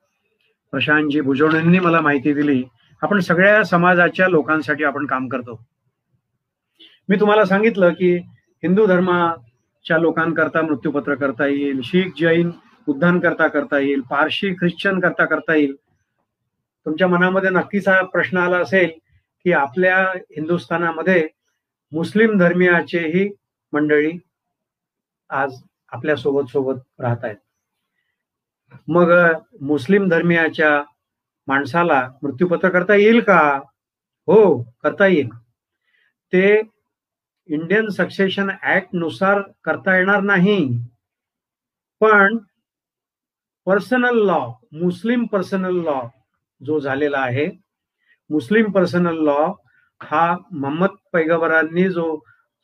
[0.73, 2.63] प्रशांतजी भुजवणींनी मला माहिती दिली.
[3.01, 5.59] आपण सगळ्या समाजाच्या लोकांसाठी आपण काम करतो.
[7.09, 8.15] मी तुम्हाला सांगितलं की
[8.63, 12.51] हिंदू धर्माच्या लोकांकरता मृत्यूपत्र करता येईल शीख जैन
[12.87, 15.75] उद्धान करता करता येईल पारशी ख्रिश्चन करता करता येईल.
[16.85, 18.89] तुमच्या मनामध्ये नक्कीच हा प्रश्न आला असेल
[19.45, 21.27] की आपल्या हिंदुस्थानामध्ये
[21.91, 23.29] मुस्लिम धर्मियाचेही
[23.73, 24.11] मंडळी
[25.29, 25.53] आज
[25.91, 27.35] आपल्यासोबत सोबत राहत आहेत
[28.89, 29.11] मग
[29.61, 30.81] मुस्लिम धर्मियाच्या
[31.47, 33.41] माणसाला मृत्यूपत्र करता येईल का?
[34.27, 35.29] हो करता येईल.
[36.33, 36.61] ते
[37.49, 40.57] इंडियन सक्सेशन ऍक्टनुसार करता येणार नाही.
[42.01, 42.37] पण
[43.67, 44.39] personal law
[44.73, 45.99] Muslim personal law
[46.61, 47.45] जो झालेला आहे
[48.29, 49.51] मुस्लिम पर्सनल लॉ
[50.01, 52.05] हा मोहम्मद पैगंबरांनी जो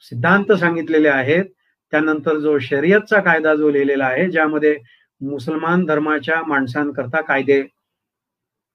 [0.06, 1.46] सिद्धांत सांगितलेले आहेत
[1.94, 4.76] त्यानंतर जो शर्यतचा कायदा जो लिहिलेला आहे ज्यामध्ये
[5.22, 7.64] मुसलमान धर्माच्या माणसांकरता कायदे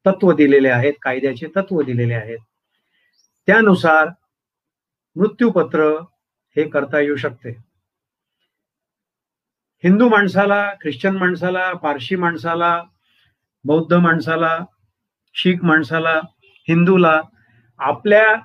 [0.07, 2.39] तत्व दिलेले आहेत कायद्याचे तत्व दिलेले आहेत.
[3.47, 4.09] त्यानुसार
[5.17, 5.85] मृत्यूपत्र
[6.57, 7.51] हे करता येऊ शकते.
[9.85, 12.83] हिंदू माणसाला ख्रिश्चन माणसाला पारशी माणसाला
[13.65, 14.59] बौद्ध माणसाला
[15.35, 16.21] शीख माणसाला
[16.69, 17.23] हिंदूला
[17.79, 18.37] आपल्या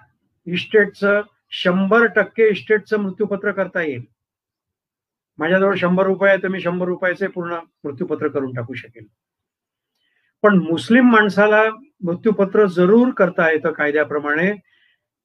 [0.46, 4.06] इस्टेटचं शंभर टक्के इस्टेटचं मृत्यूपत्र करता येईल.
[5.38, 9.06] माझ्याजवळ शंभर रुपये आहे तर मी शंभर रुपयाचे पूर्ण मृत्यूपत्र करून टाकू शकेल.
[10.44, 11.64] पण मुस्लिम माणसाला
[12.04, 14.52] मृत्यूपत्र जरूर करता येतं कायद्याप्रमाणे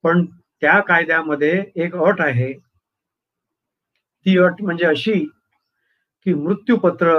[0.05, 0.25] पण
[0.61, 2.53] त्या कायद्यामध्ये एक अट आहे.
[4.27, 5.19] ती अट म्हणजे अशी
[6.27, 7.19] की मृत्यूपत्र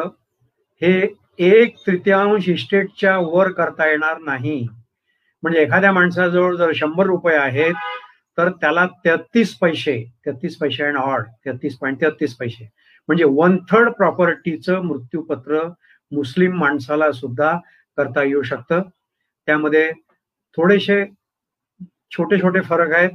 [0.81, 0.93] हे
[1.39, 4.67] एक तृतीयांश इस्टेटच्या वर करता येणार नाही.
[5.43, 7.73] म्हणजे एखाद्या माणसाजवळ जर शंभर रुपये आहेत
[8.37, 12.69] तर त्याला तेहतीस पैसे तेहतीस पैसे अँड ऑड तेहतीस पॉईंट तेहतीस पैसे.
[13.09, 15.61] म्हणजे वन थर्ड प्रॉपर्टीचं मृत्यूपत्र
[16.11, 17.57] मुस्लिम माणसाला सुद्धा
[17.97, 18.81] करता येऊ शकतं.
[19.47, 19.91] त्यामध्ये
[20.57, 21.03] थोडेसे
[22.11, 23.11] छोटे छोटे फरक आहेत.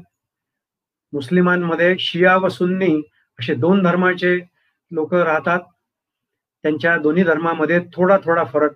[1.12, 3.00] मुस्लिमांमध्ये शिया व सुन्नी
[3.38, 4.36] असे दोन धर्माचे
[4.90, 5.60] लोक राहतात.
[6.64, 8.72] त्यांच्या दोन्ही धर्मामध्ये थोडा थोडा फरक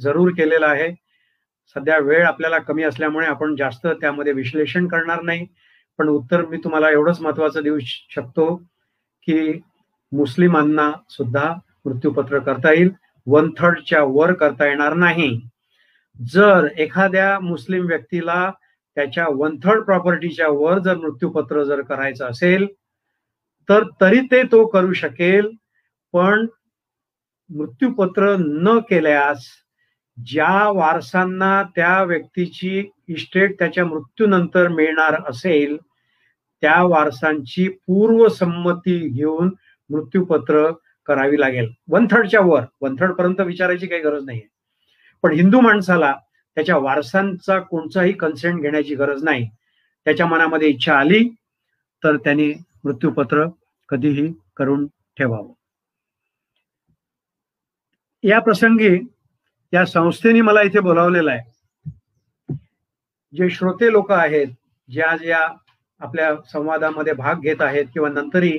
[0.00, 0.90] जरूर केलेला आहे.
[1.76, 5.46] सध्या वेळ आपल्याला कमी असल्यामुळे आपण जास्त त्यामध्ये विश्लेषण करणार नाही.
[5.98, 7.78] पण उत्तर मी तुम्हाला एवढंच महत्वाचं देऊ
[8.10, 8.54] शकतो
[9.22, 9.60] की
[10.12, 11.52] मुस्लिमांना सुद्धा
[11.84, 12.90] मृत्यूपत्र करता येईल.
[13.26, 15.40] वन थर्डच्या वर करता येणार नाही.
[16.16, 18.50] जर एखाद्या मुस्लिम व्यक्तीला
[18.96, 22.66] त्याच्या वन थर्ड प्रॉपर्टीच्या वर जर मृत्यूपत्र जर करायचं असेल
[23.68, 25.50] तर तरी ते तो करू शकेल.
[26.12, 26.46] पण
[27.50, 29.46] मृत्यूपत्र न केल्यास
[30.18, 35.76] ज्या वारसांना त्या व्यक्तीची इस्टेट त्याच्या मृत्यूनंतर मिळणार असेल
[36.62, 39.50] त्या वारसांची पूर्वसंमती घेऊन
[39.90, 40.72] मृत्यूपत्र
[41.06, 41.72] करावी लागेल.
[41.88, 44.48] वन थर्डच्या वर वन थर्ड पर्यंत विचारायची काही गरज नाहीये.
[45.22, 46.16] पण हिंदू माणसाला
[46.54, 49.48] त्याच्या वारसांचा कोणताही कन्सेंट घेण्याची गरज नाही.
[50.04, 51.28] त्याच्या मनामध्ये इच्छा आली
[52.04, 53.46] तर त्यांनी मृत्यूपत्र
[53.88, 55.52] कधीही करून ठेवावं.
[58.22, 58.98] या प्रसंगी
[59.72, 61.50] या संस्थेने मला इथे बोलावलेलं आहे.
[63.36, 64.46] जे श्रोते लोक आहेत
[64.88, 65.40] ज्या ज्या
[66.00, 68.58] आपल्या संवादामध्ये भाग घेत आहेत किंवा नंतरही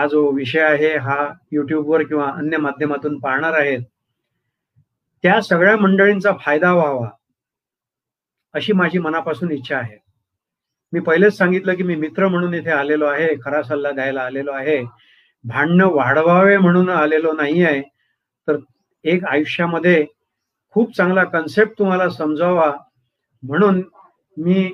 [0.00, 1.16] हा जो विषय आहे हा
[1.52, 3.82] युट्यूबवर किंवा अन्य माध्यमातून पाहणार आहेत
[5.24, 7.08] त्या सगळ्या मंडळींचा फायदा व्हावा
[8.54, 9.96] अशी माझी मनापासून इच्छा आहे.
[10.92, 14.80] मी पहिलेच सांगितलं की मी मित्र म्हणून इथे आलेलो आहे खरा सल्ला द्यायला आलेलो आहे.
[15.44, 17.82] भांडणं वाढवावे म्हणून आलेलो नाही आहे
[18.48, 18.56] तर
[19.04, 20.04] एक आयुष्यामध्ये
[20.74, 22.72] खूप चांगला कन्सेप्ट तुम्हाला समजावा
[23.42, 23.82] म्हणून
[24.36, 24.72] मी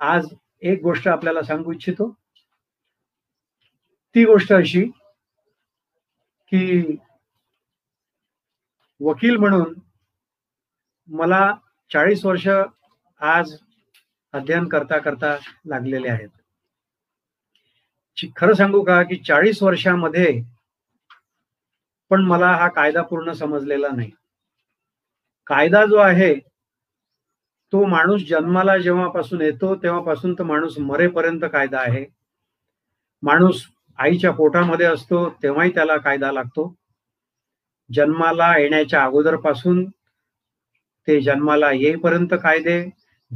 [0.00, 2.14] आज एक गोष्ट आपल्याला सांगू इच्छितो.
[4.14, 4.84] ती गोष्ट अशी
[6.52, 6.96] की
[9.00, 9.74] वकील म्हणून
[11.08, 11.40] मला
[11.90, 12.48] चाळीस वर्ष
[13.20, 13.54] आज
[14.32, 16.28] अध्ययन करता करता लागलेले आहेत.
[18.36, 20.40] खरं सांगू का की चाळीस वर्षामध्ये
[22.10, 24.10] पण मला हा कायदा पूर्ण समजलेला नाही.
[25.46, 26.34] कायदा जो आहे
[27.72, 32.04] तो माणूस जन्माला जेव्हापासून येतो तेव्हापासून तर माणूस मरेपर्यंत कायदा आहे.
[33.22, 33.66] माणूस
[33.98, 36.74] आईच्या पोटामध्ये असतो तेव्हाही त्याला कायदा लागतो.
[37.90, 39.84] जन्माला येण्याच्या अगोदरपासून
[41.08, 42.82] ते जन्माला येईपर्यंत कायदे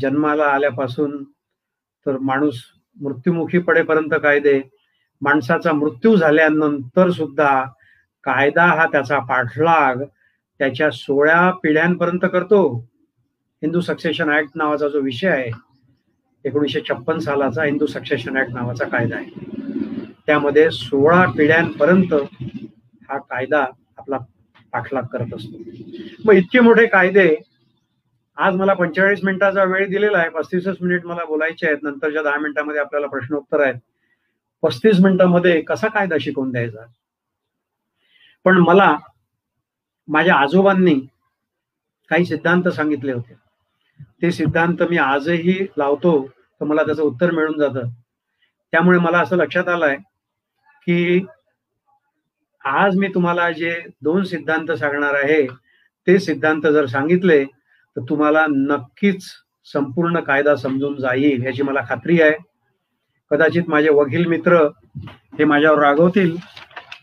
[0.01, 1.23] जन्माला आल्यापासून
[2.07, 2.63] तर माणूस
[2.97, 4.61] मृत्युमुखी पडेपर्यंत कायदे
[5.21, 7.65] माणसाचा मृत्यू झाल्यानंतर सुद्धा
[8.25, 10.03] कायदा हा त्याचा पाठलाग
[10.61, 12.61] त्याच्या सोळा पिढ्यांपर्यंत करतो.
[13.63, 15.51] हिंदू सक्सेशन ऍक्ट नावाचा जो विषय आहे
[16.45, 19.58] एकोणीसशे छप्पन सालाचा हिंदू सक्सेशन ऍक्ट नावाचा कायदा आहे.
[20.29, 22.15] त्यामध्ये सोळा पिढ्यांपर्यंत
[23.11, 23.67] हा कायदा
[23.99, 24.19] आपला
[24.73, 25.59] पाठलाग करत असतो.
[26.25, 27.35] मग इतके मोठे कायदे
[28.37, 32.81] आज मला पंचेचाळीस मिनिटाचा वेळ दिलेला आहे पस्तीसच मिनिट मला बोलायचे आहेत नंतरच्या दहा मिनिटांमध्ये
[32.81, 33.75] आपल्याला प्रश्नोत्तर आहेत.
[34.63, 36.85] पस्तीस मिनिटांमध्ये कसा कायदा शिकवून द्यायचा?
[38.45, 38.97] पण मला
[40.09, 40.95] माझ्या आजोबांनी
[42.09, 43.35] काही सिद्धांत सांगितले होते.
[44.23, 46.27] ते सिद्धांत मी आजही लावतो
[46.61, 47.89] तर मला त्याचं उत्तर मिळून जातं.
[48.73, 49.97] त्यामुळे मला असं लक्षात आलंय
[50.89, 51.27] की
[52.65, 53.73] आज मी तुम्हाला जे
[54.03, 55.47] दोन सिद्धांत सांगणार आहे
[56.07, 59.25] ते सिद्धांत जर सांगितले तर तुम्हाला नक्कीच
[59.67, 62.33] संपूर्ण कायदा समजून जाईल याची मला खात्री आहे.
[63.31, 64.63] कदाचित माझे वकील मित्र
[65.39, 66.35] हे माझ्यावर रागवतील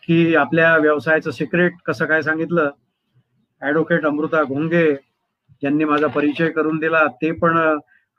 [0.04, 2.70] की आपल्या व्यवसायाचं सिक्रेट कसं काय सांगितलं?
[3.62, 7.58] ऍडव्होकेट अमृता घोंगे ज्यांनी माझा परिचय करून दिला ते पण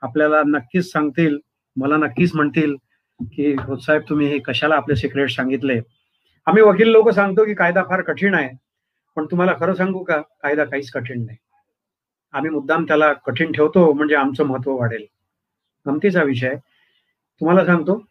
[0.01, 1.37] आपल्याला नक्कीच सांगतील
[1.75, 2.75] मला नक्कीच म्हणतील.
[3.19, 5.79] की साहेब तुम्ही हे कशाला आपले सिक्रेट सांगितले?
[6.47, 8.49] आम्ही वकील लोक सांगतो की कायदा फार कठीण आहे
[9.17, 10.21] पण तुम्हाला खरं सांगू का?
[10.41, 11.37] कायदा काहीच कठीण नाही.
[12.33, 15.05] आम्ही मुद्दाम त्याला कठीण ठेवतो म्हणजे आमचं महत्त्व वाढेल.
[15.85, 16.55] गमतीचा विषय.
[17.41, 18.01] तुम्हाला सांगतो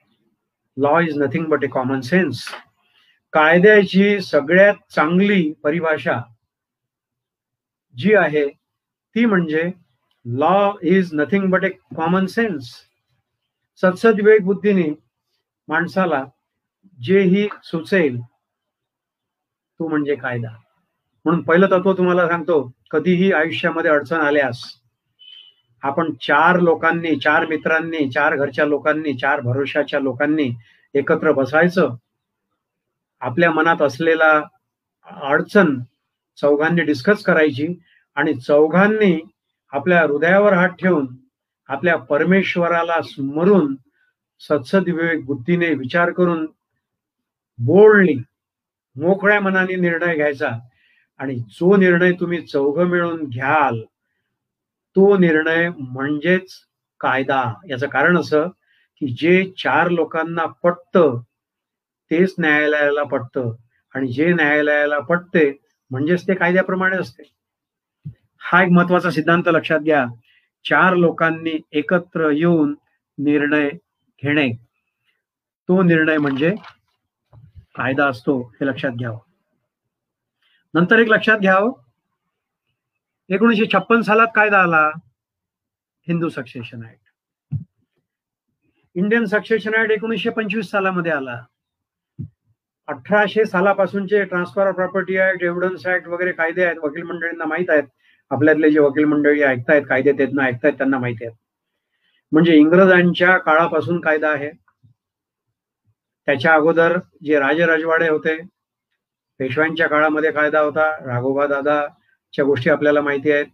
[0.77, 2.45] law is nothing but a common sense
[3.33, 6.21] कायद्याची सगळ्यात चांगली परिभाषा
[7.97, 9.63] जी आहे ती म्हणजे
[10.27, 12.71] law is nothing but a common sense
[13.83, 14.89] सत्सद विवेक बुद्धीने
[15.69, 16.25] माणसाला
[16.99, 18.21] जेही सुचेल
[19.81, 20.49] तो म्हणजे कायदा.
[21.25, 22.61] म्हणून पहिलं तत्व तुम्हाला सांगतो
[22.91, 24.63] कधीही आयुष्यामध्ये अडचण आल्यास
[25.83, 30.51] आपण चार लोकांनी चार मित्रांनी चार घरच्या लोकांनी चार भरोशाच्या लोकांनी
[30.95, 31.95] एकत्र बसायचं.
[33.23, 34.33] आपल्या मनात असलेला
[35.07, 35.79] अडचण
[36.39, 37.69] चौघांनी डिस्कस करायची
[38.17, 39.19] आणि चौघांनी
[39.73, 41.07] आपल्या हृदयावर हात ठेवून
[41.69, 43.75] आपल्या परमेश्वराला स्मरून
[44.41, 46.47] सत्सद विवेक बुद्धीने विचार करून
[47.59, 48.15] बोलणी
[48.97, 50.51] मोकळ्या मनाने निर्णय घ्यायचा
[51.19, 53.81] आणि जो निर्णय तुम्ही चौघ मिळून घ्याल
[54.97, 56.53] तो निर्णय म्हणजेच
[57.01, 57.53] कायदा.
[57.71, 58.49] याचं कारण असं
[59.01, 61.21] की जे चार लोकांना पटतं
[62.11, 63.55] तेच न्यायालयाला पटतं
[63.95, 65.51] आणि जे न्यायालयाला पटते
[65.91, 67.23] म्हणजेच ते कायद्याप्रमाणे असते.
[68.39, 70.07] हा एक महत्त्वाचा सिद्धांत लक्षात घ्या.
[70.69, 72.75] चार लोकांनी एकत्र येऊन
[73.19, 73.69] निर्णय
[74.23, 74.51] घेणे.
[75.69, 76.55] तो निर्णय म्हणजे
[77.75, 79.19] कायदा असतो हे लक्षात घ्यावं.
[80.75, 81.73] नंतर एक लक्षात घ्यावं.
[83.29, 84.91] एकोणीशे छप्पन सालात कायदा आला?
[86.09, 87.57] Hindu succession act
[88.95, 91.43] Indian succession act एकोणीसशे पंचवीस सालामध्ये आला.
[92.87, 97.85] अठराशे सालापासूनचे transfer of property act evidence act वगैरे कायदे आहेत वकील मंडळींना माहीत आहेत.
[98.31, 101.37] आपल्यातले जे वकील मंडळी ऐकतायत कायदे त्यांना ऐकतायत त्यांना माहिती आहेत
[102.33, 104.51] म्हणजे इंग्रजांच्या काळापासून कायदा आहे.
[106.29, 108.37] त्याच्या अगोदर जे राजे राजवाडे होते
[109.41, 110.91] पेशव्यांच्या काळामध्ये कायदा होता.
[111.07, 113.47] राघोबा दादाच्या गोष्टी आपल्याला माहिती आहेत.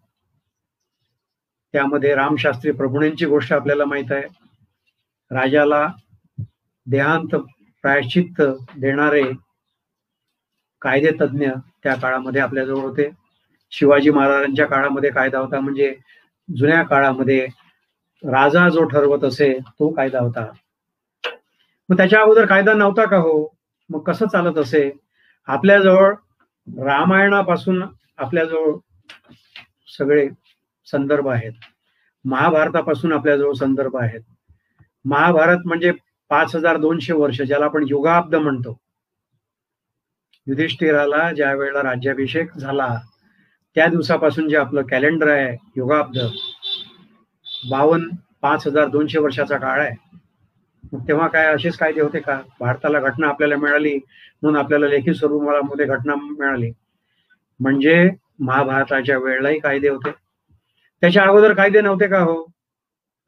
[1.74, 4.22] त्यामध्ये रामशास्त्री प्रभुणेंची गोष्ट आपल्याला माहीत आहे.
[5.30, 5.87] राजाला
[6.87, 7.35] देहांत
[7.85, 8.42] प्रायश्चित्त
[8.78, 9.22] देणारे
[10.82, 11.48] कायदे तज्ज्ञ
[11.82, 13.08] त्या काळामध्ये आपल्याजवळ होते.
[13.72, 15.94] शिवाजी महाराजांच्या काळामध्ये कायदा होता म्हणजे
[16.56, 17.46] जुन्या काळामध्ये
[18.24, 20.52] राजा जो ठरवत असे तो कायदा होता.
[21.88, 23.54] मग त्याच्या अगोदर कायदा नव्हता का हो?
[23.90, 24.90] मग कसं चालत असे?
[25.46, 26.14] आपल्याजवळ
[26.66, 27.85] रामायणापासून
[28.18, 28.74] आपल्याजवळ
[29.98, 30.28] सगळे
[30.87, 31.52] संदर्भ आहेत.
[32.24, 34.20] महाभारतापासून आपल्याजवळ संदर्भ आहेत.
[35.04, 35.92] महाभारत म्हणजे
[36.28, 38.78] पाच हजार दोनशे वर्ष ज्याला आपण युगाब्द म्हणतो.
[40.46, 42.98] युधिष्ठिराला ज्या वेळेला राज्याभिषेक झाला
[43.74, 46.18] त्या दिवसापासून जे आपलं कॅलेंडर आहे योगाब्द
[47.70, 48.08] बावन्न
[48.42, 49.94] पाच हजार दोनशे वर्षाचा काळ आहे.
[51.08, 52.40] तेव्हा काय असेच कायदे होते का?
[52.61, 53.94] भारताला घटना आपल्याला मिळाली
[54.42, 56.72] म्हणून आपल्याला लेखी स्वरूपामध्ये घटना मिळाली.
[57.61, 60.11] म्हणजे महाभारताच्या वेळेलाही कायदे होते.
[61.00, 62.52] त्याच्या अगोदर कायदे नव्हते का हो?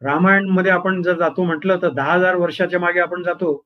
[0.02, 3.64] रामायणमध्ये आपण जर जातो म्हटलं तर दहा हजार वर्षाच्या मागे आपण जातो.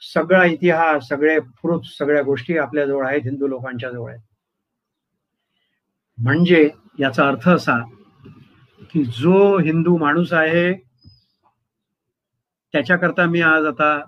[0.00, 4.22] सगळा इतिहास सगळे प्रूफ सगळ्या गोष्टी आपल्याजवळ आहेत हिंदू लोकांच्या जवळ आहेत.
[6.18, 7.78] म्हणजे याचा अर्थ असा
[8.80, 10.72] की जो हिंदू माणूस आहे
[12.72, 14.00] त्याच्याकरता मी आज आता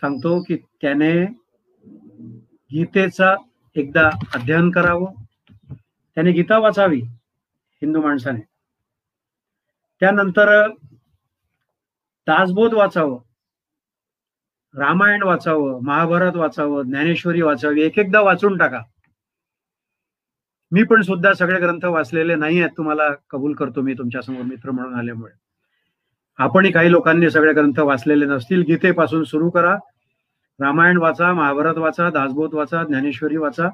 [0.00, 1.24] सांगतो की त्याने
[2.72, 3.34] गीतेचा
[3.74, 5.12] एकदा अध्ययन करावं.
[6.14, 7.00] त्याने गीता वाचावी
[7.82, 8.40] हिंदू माणसाने.
[10.00, 10.68] त्यानंतर
[12.26, 13.20] दासबोध वाचावं
[14.74, 18.82] रामायण वाचावं महाभारत वाचावं ज्ञानेश्वरी वाचावी एक एकदा वाचून टाका.
[20.72, 24.94] मी पण सुद्धा सगळे ग्रंथ वाचलेले नाही आहेत तुम्हाला कबूल करतो मी तुमच्यासमोर मित्र म्हणून
[24.94, 25.32] आल्यामुळे.
[26.38, 29.78] आपणही काही लोकांनी सगळे ग्रंथ वाचलेले नसतील गीतेपासून सुरू करा.
[30.60, 33.68] रामायण वाचा महाभारत वाचा दासबोध वाचा ज्ञानेश्वरी वाचा.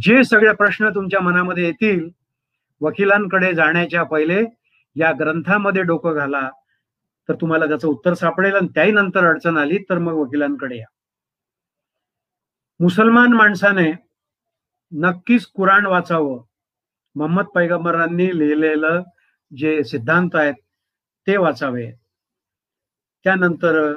[0.00, 2.08] जे सगळे प्रश्न तुमच्या मनामध्ये येतील
[2.80, 4.44] वकिलांकडे जाण्याच्या पहिले
[4.96, 6.50] या ग्रंथामध्ये डोकं घाला.
[7.28, 10.86] तर तुम्हाला त्याचं उत्तर सापडेल आणि त्याही नंतर अडचण आली तर मग वकिलांकडे या.
[12.80, 14.09] मुसलमान माणसाने
[14.92, 16.42] नक्कीच कुराण वाचावं.
[17.16, 19.02] मोहम्मद पैगंबरांनी लिहिलेलं
[19.56, 20.54] जे सिद्धांत आहेत
[21.26, 21.90] ते वाचावे.
[23.24, 23.94] त्यानंतर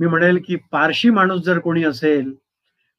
[0.00, 2.34] मी म्हणेल की पारशी माणूस जर कोणी असेल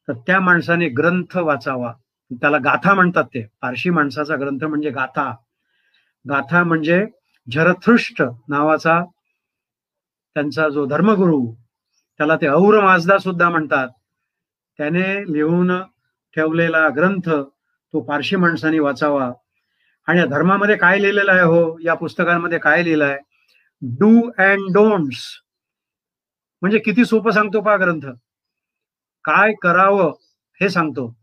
[0.07, 1.93] तर त्या माणसाने ग्रंथ वाचावा.
[2.31, 3.47] त्याला गाथा म्हणतात ते.
[3.61, 5.35] पारशी माणसाचा ग्रंथ म्हणजे गाथा.
[6.29, 7.05] गाथा म्हणजे
[7.51, 9.03] झरथृष्ट नावाचा
[10.33, 11.53] त्यांचा जो धर्मगुरु
[12.17, 13.89] त्याला ते और माजदा सुद्धा म्हणतात.
[14.77, 15.71] त्याने लिहून
[16.35, 17.29] ठेवलेला ग्रंथ
[17.93, 19.31] तो पारशी माणसाने वाचावा.
[20.07, 21.77] आणि या धर्मामध्ये काय लिहिलेलं आहे हो?
[21.85, 23.17] या पुस्तकांमध्ये काय लिहिलं आहे?
[23.81, 25.23] Do and don'ts.
[26.61, 28.05] म्हणजे किती सोपं सांगतो पा ग्रंथ.
[29.25, 30.11] काय करावं
[30.61, 31.15] हे सांगतो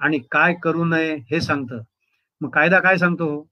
[0.00, 1.82] आणि काय करू नये हे सांगतं.
[2.40, 3.42] मग कायदा काय सांगतो हो?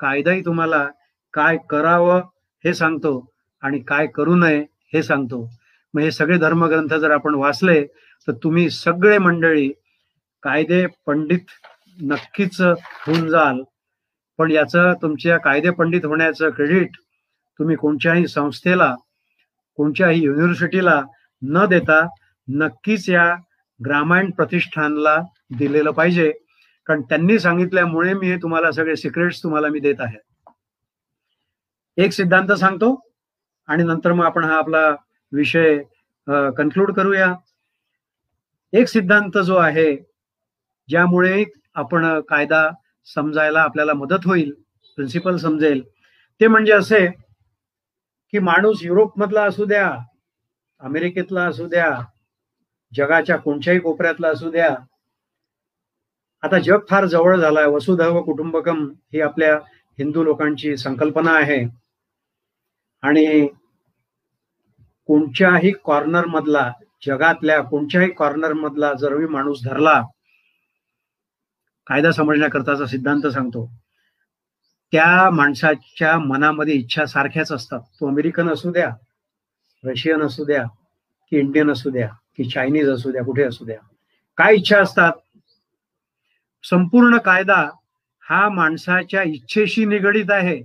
[0.00, 0.88] कायदाही तुम्हाला
[1.34, 2.20] काय करावं
[2.64, 3.32] हे सांगतो
[3.62, 5.50] आणि काय करू नये हे सांगतो.
[5.94, 7.84] मग हे सगळे धर्मग्रंथ जर आपण वाचले
[8.28, 9.72] तर तुम्ही सगळे मंडळी
[10.42, 11.50] कायदे पंडित
[11.98, 13.62] नक्कीच होऊन जाल.
[14.38, 16.96] पण याचं तुमच्या कायदे पंडित होण्याचं क्रेडिट
[17.58, 18.94] तुम्ही कोणत्याही संस्थेला
[19.78, 21.00] कोणत्याही युनिव्हर्सिटीला
[21.42, 22.00] न देता
[22.48, 23.34] नक्कीच या
[23.80, 25.16] ग्रामायण प्रतिष्ठानला
[25.58, 26.30] दिलेलं पाहिजे.
[26.86, 30.18] कारण त्यांनी सांगितल्यामुळे मी तुम्हाला सगळे सिक्रेट्स तुम्हाला मी देत आहे.
[31.98, 32.94] एक सिद्धांत सांगतो
[33.68, 34.86] आणि नंतर मग आपण हा आपला
[35.32, 35.78] विषय
[36.56, 37.34] कन्क्लूड करूया.
[38.72, 39.90] एक सिद्धांत जो आहे
[40.90, 42.68] ज्यामुळे आपण कायदा
[43.06, 44.50] समजायला आपल्याला मदत होईल
[44.98, 45.82] प्रिन्सिपल समजेल.
[46.40, 47.06] ते म्हणजे असे
[48.32, 49.90] की माणूस युरोप मधला असू द्या
[50.80, 51.90] अमेरिकेतला असू द्या
[52.92, 54.74] जगाच्या कोणत्याही कोपऱ्यातला असू द्या
[56.42, 59.54] आता जग फार जवळ झालाय वसुधैव कुटुंबकम ही आपल्या
[59.98, 61.64] हिंदू लोकांची संकल्पना आहे.
[63.02, 63.46] आणि
[65.08, 66.70] कोणत्याही कॉर्नर मधला
[67.06, 70.02] जगातल्या कोणत्याही कॉर्नर मधला जर माणूस धरला
[71.90, 73.70] कायदा समजण्याकरताचा सिद्धांत सांगतो.
[74.92, 77.80] त्या माणसाच्या मनामध्ये इच्छा सारख्याच असतात.
[77.80, 78.90] तो अमेरिकन असू द्या
[79.84, 80.64] रशियन असू द्या
[81.30, 83.78] की इंडियन असू द्या की चायनीज असू द्या कुठे असू द्या.
[84.36, 85.12] काय इच्छा असतात?
[86.64, 87.70] संपूर्ण कायदा
[88.20, 90.62] हा माणसाच्या इच्छेशी निगडीत आहे.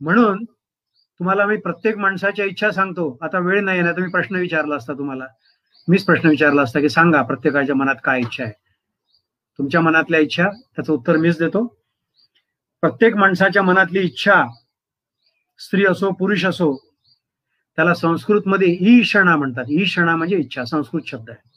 [0.00, 3.18] म्हणून तुम्हाला मी प्रत्येक माणसाच्या इच्छा सांगतो.
[3.22, 5.26] आता वेळ नाही ना तुम्ही प्रश्न विचारला असता तुम्हाला.
[5.88, 8.67] मीच प्रश्न विचारला असता की सांगा प्रत्येकाच्या मनात काय इच्छा आहे.
[9.58, 11.66] तुमच्या मनातल्या इच्छा त्याचं उत्तर मीच देतो.
[12.80, 14.44] प्रत्येक माणसाच्या मनातली इच्छा
[15.58, 16.76] स्त्री असो पुरुष असो
[17.76, 19.64] त्याला संस्कृत मध्ये ईशणा म्हणतात.
[19.70, 21.48] ईषणा म्हणजे इच्छा संस्कृत शब्द आहे.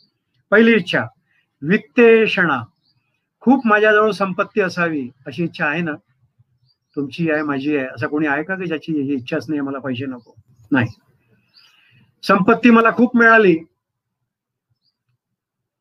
[0.52, 1.06] पहिली इच्छा
[1.62, 2.64] वित्तेषणा
[3.40, 5.92] खूप माझ्याजवळ संपत्ती असावी अशी इच्छा आहे ना?
[6.96, 10.06] तुमची आहे माझी आहे असं कोणी आहे का की ज्याची ही इच्छाच नाही मला पैसे
[10.06, 10.36] नको?
[10.72, 10.88] नाही.
[12.24, 13.58] संपत्ती मला खूप मिळाली.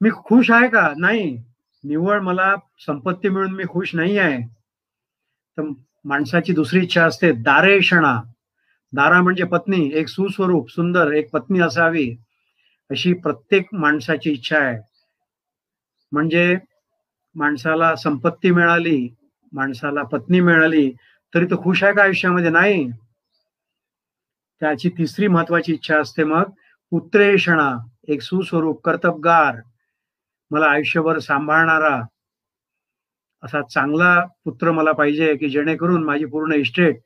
[0.00, 0.92] मी खुश आहे का?
[0.96, 1.49] नाही.
[1.84, 2.54] निव्वळ मला
[2.86, 4.38] संपत्ती मिळून मी खुश नाही आहे.
[5.56, 5.72] तर
[6.04, 8.20] माणसाची दुसरी इच्छा असते दारेषणा
[8.92, 12.16] दारा म्हणजे पत्नी एक सुस्वरूप सुंदर एक पत्नी असावी
[12.90, 14.78] अशी प्रत्येक माणसाची इच्छा आहे.
[16.12, 16.56] म्हणजे
[17.34, 19.14] माणसाला संपत्ती मिळाली
[19.52, 20.92] माणसाला पत्नी मिळाली
[21.34, 22.50] तरी तो खुश आहे का आयुष्यामध्ये?
[22.50, 22.88] नाही.
[24.60, 26.50] त्याची तिसरी महत्वाची इच्छा असते मग
[26.90, 27.76] पुत्रेषणा
[28.08, 29.56] एक सुस्वरूप कर्तबगार
[30.50, 32.00] मला आयुष्यभर सांभाळणारा
[33.42, 37.00] असा चांगला पुत्र मला पाहिजे की जेणेकरून माझी पूर्ण इस्टेट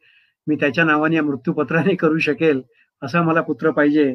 [0.47, 2.63] मी त्याच्या नावाने या मृत्यूपत्राने करू शकेल
[3.03, 4.15] असा मला पुत्र पाहिजे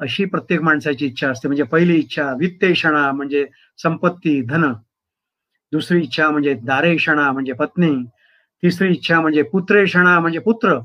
[0.00, 1.48] अशी प्रत्येक माणसाची इच्छा असते.
[1.48, 3.46] म्हणजे पहिली इच्छा वित्तेषणा म्हणजे
[3.78, 4.72] संपत्ती धन.
[5.72, 7.90] दुसरी इच्छा म्हणजे दारेषणा म्हणजे पत्नी.
[8.62, 10.78] तिसरी इच्छा म्हणजे पुत्रेषणा म्हणजे पुत्र.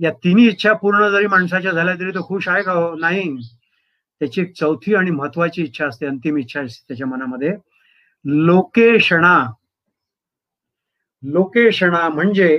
[0.00, 2.94] या तिन्ही इच्छा पूर्ण जरी माणसाच्या झाल्या तरी तो खुश आहे का हो?
[2.94, 3.36] नाही.
[4.20, 7.54] त्याची एक चौथी आणि महत्वाची इच्छा असते अंतिम इच्छा असते त्याच्या मनामध्ये.
[8.24, 9.36] लोकेशणा.
[11.22, 12.58] लोकेशणा म्हणजे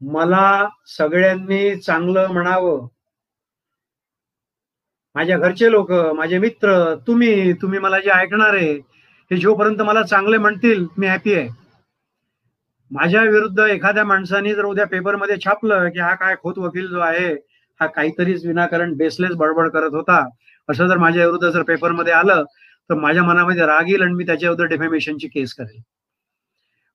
[0.00, 2.86] मला सगळ्यांनी चांगलं म्हणावं.
[5.14, 8.72] माझ्या घरचे लोक माझे मित्र तुम्ही तुम्ही मला जे ऐकणार आहे
[9.30, 11.48] हे जोपर्यंत मला चांगले म्हणतील मी हॅपी आहे.
[12.90, 17.34] माझ्या विरुद्ध एखाद्या माणसाने जर उद्या पेपरमध्ये छापलं की हा काय खोत वकील जो आहे
[17.80, 20.24] हा काहीतरीच विनाकारण बेसलेस बडबड करत होता.
[20.68, 22.44] असं जर माझ्या विरुद्ध जर पेपरमध्ये आलं
[22.90, 25.80] तर माझ्या मनामध्ये राग येईल आणि मी त्याच्या विरुद्ध डेफेमेशनची केस करेल.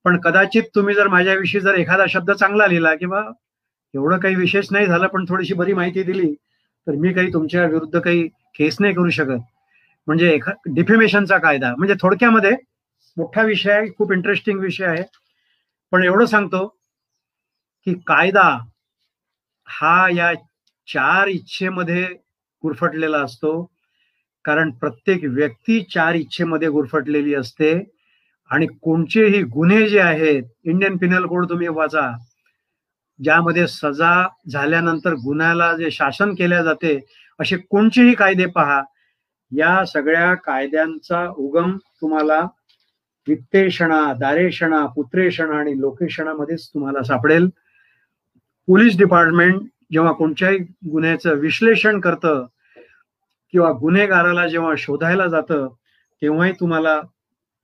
[0.05, 3.21] पण कदाचित तुम्ही जर माझ्याविषयी जर एखादा शब्द चांगला लिहिला किंवा
[3.93, 6.33] एवढं काही विशेष नाही झालं पण थोडीशी बरी माहिती दिली
[6.87, 9.39] तर मी काही तुमच्या विरुद्ध काही केस नाही करू शकत.
[10.07, 11.73] म्हणजे एखा डिफेमेशनचा कायदा.
[11.77, 12.51] म्हणजे थोडक्यामध्ये
[13.17, 15.03] मोठा विषय आहे खूप इंटरेस्टिंग विषय आहे.
[15.91, 16.65] पण एवढं सांगतो
[17.87, 18.47] की कायदा
[19.67, 20.31] हा या
[20.93, 22.03] चार इच्छेमध्ये
[22.63, 23.71] गुरफटलेला असतो.
[24.45, 27.91] कारण प्रत्येक व्यक्ती चार इच्छेमध्ये गुरफटलेली असते.
[28.49, 32.11] आणि कोणचेही गुन्हे जे आहेत इंडियन पिनल कोड तुम्ही वाचा.
[33.23, 36.99] ज्यामध्ये सजा झाल्यानंतर गुन्ह्याला जे शासन केल्या जाते
[37.39, 38.83] असे कोणतेही कायदे पहा.
[39.51, 42.39] या सगळ्या कायद्यांचा उगम तुम्हाला
[43.27, 47.47] वित्तेषणा दारेषणा पुत्रेषणा आणि लोकेषणामध्येच तुम्हाला सापडेल.
[48.67, 49.61] पोलीस डिपार्टमेंट
[49.91, 50.57] जेव्हा कोणत्याही
[50.91, 52.45] गुन्ह्याचं विश्लेषण करतं
[53.53, 55.67] किंवा गुन्हेगाराला जेव्हा शोधायला जातं
[56.21, 56.99] तेव्हाही तुम्हाला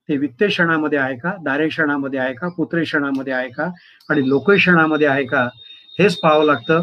[0.08, 3.70] ते वित्तेषणामध्ये आहे का दारेक्षणामध्ये आहे का पुत्रेक्षणामध्ये आहे का
[4.10, 5.48] आणि लोकेक्षणामध्ये आहे का
[5.98, 6.82] हेच पाहावं लागतं.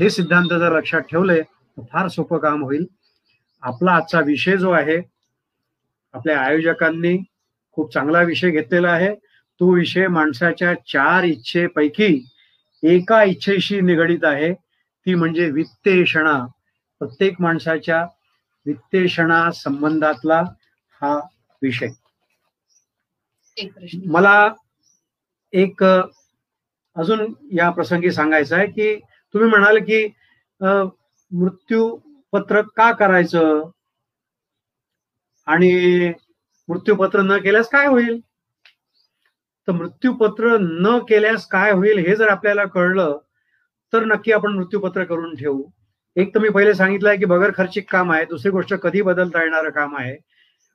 [0.00, 2.84] हे सिद्धांत जर लक्षात ठेवले तर फार सोपं काम होईल.
[3.62, 4.96] आपला आजचा विषय जो आहे
[6.14, 7.16] आपल्या आयोजकांनी
[7.76, 9.14] खूप चांगला विषय घेतलेला आहे.
[9.14, 12.24] तो विषय माणसाच्या चार इच्छेपैकी
[12.82, 14.52] एका इच्छेशी निगडीत आहे.
[15.06, 16.38] ती म्हणजे वित्तेषणा.
[17.00, 18.02] प्रत्येक माणसाच्या
[18.66, 20.40] वित्तेषणा संबंधातला
[21.02, 21.14] हा
[21.62, 21.88] विषय.
[24.06, 24.48] मला
[25.52, 28.94] एक अजून या प्रसंगी सांगायचं आहे की
[29.34, 30.06] तुम्ही म्हणाल की
[30.60, 31.96] मृत्यू
[32.32, 33.70] पत्र का करायचं?
[35.46, 36.12] आणि
[36.68, 38.18] मृत्यूपत्र न केल्यास काय होईल?
[39.68, 43.18] तर मृत्यूपत्र न केल्यास काय होईल हे जर आपल्याला कळलं
[43.92, 45.62] तर नक्की आपण मृत्यूपत्र करून ठेवू.
[46.16, 49.70] एक तर मी पहिले सांगितलंय की बगर खर्चिक काम आहे दुसरी गोष्ट कधी बदलता येणारं
[49.70, 50.16] काम आहे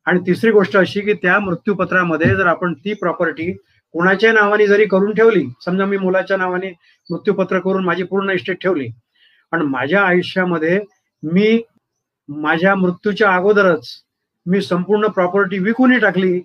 [0.05, 3.51] आणि तिसरी गोष्ट अशी की त्या मृत्यूपत्रामध्ये जर आपण ती प्रॉपर्टी
[3.93, 6.71] कोणाच्या नावाने जरी करून ठेवली समजा मी मुलाच्या नावाने
[7.09, 8.87] मृत्यूपत्र करून माझी पूर्ण इस्टेट ठेवली
[9.51, 10.79] आणि माझ्या आयुष्यामध्ये
[11.23, 11.61] मी
[12.29, 13.87] माझ्या मृत्यूच्या अगोदरच
[14.45, 16.39] मी संपूर्ण प्रॉपर्टी विकूनही टाकली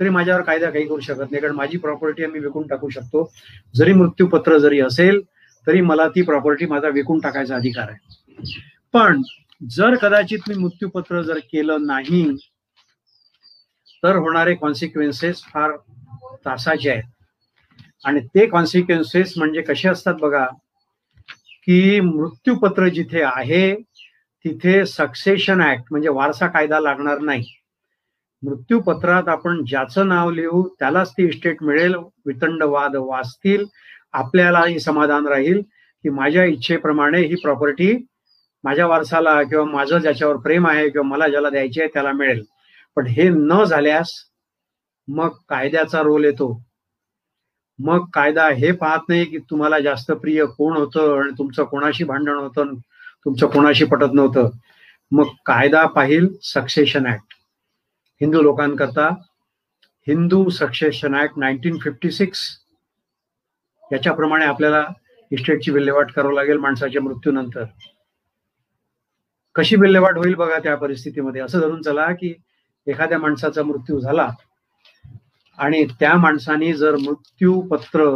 [0.00, 3.30] तरी माझ्यावर कायदा काही करू शकत नाही कारण माझी प्रॉपर्टी मी विकून टाकू शकतो.
[3.74, 5.20] जरी मृत्यूपत्र जरी असेल
[5.68, 8.52] तरी मला ती प्रॉपर्टी माझा विकून टाकायचा अधिकार आहे.
[8.92, 9.22] पण
[9.70, 12.24] जर कदाचित मी मृत्यूपत्र जर केलं नाही
[14.02, 15.76] तर होणारे कॉन्सिक्वेन्सेस फार
[16.44, 17.02] त्रासाचे आहेत.
[18.04, 20.46] आणि ते कॉन्सिक्वेन्सेस म्हणजे कसे असतात बघा
[21.64, 23.74] की मृत्यूपत्र जिथे आहे
[24.44, 27.44] तिथे सक्सेशन ऍक्ट म्हणजे वारसा कायदा लागणार नाही.
[28.42, 31.94] मृत्यूपत्रात आपण ज्याचं नाव लिहू त्यालाच ती इस्टेट मिळेल
[32.26, 33.64] वितंड वाद वाचतील
[34.12, 35.60] आपल्यालाही समाधान राहील
[36.04, 37.96] की माझ्या इच्छेप्रमाणे ही प्रॉपर्टी
[38.64, 42.42] माझ्या वारसाला किंवा माझं ज्याच्यावर प्रेम आहे किंवा मला ज्याला द्यायचे आहे त्याला मिळेल.
[42.96, 44.12] पण हे न झाल्यास
[45.08, 46.62] मग कायद्याचा रोल येतो.
[47.78, 52.34] मग कायदा हे पाहत नाही की तुम्हाला जास्त प्रिय कोण होतं आणि तुमचं कोणाशी भांडण
[52.34, 52.74] होतं
[53.24, 54.50] तुमचं कोणाशी पटत नव्हतं.
[55.10, 57.34] मग कायदा पाहिल सक्सेशन ऍक्ट
[58.20, 59.08] हिंदू लोकांकरता
[60.06, 62.40] Hindu succession act nineteen fifty six
[63.92, 64.84] याच्याप्रमाणे आपल्याला
[65.30, 67.64] इस्टेटची विल्हेवाट करावं लागेल माणसाच्या मृत्यूनंतर.
[69.56, 71.40] कशी विल्हेवाट होईल बघा त्या परिस्थितीमध्ये.
[71.42, 72.34] असं धरून चला की
[72.86, 74.28] एखाद्या माणसाचा मृत्यू झाला
[75.58, 78.08] आणि त्या माणसाने जर मृत्यूपत्र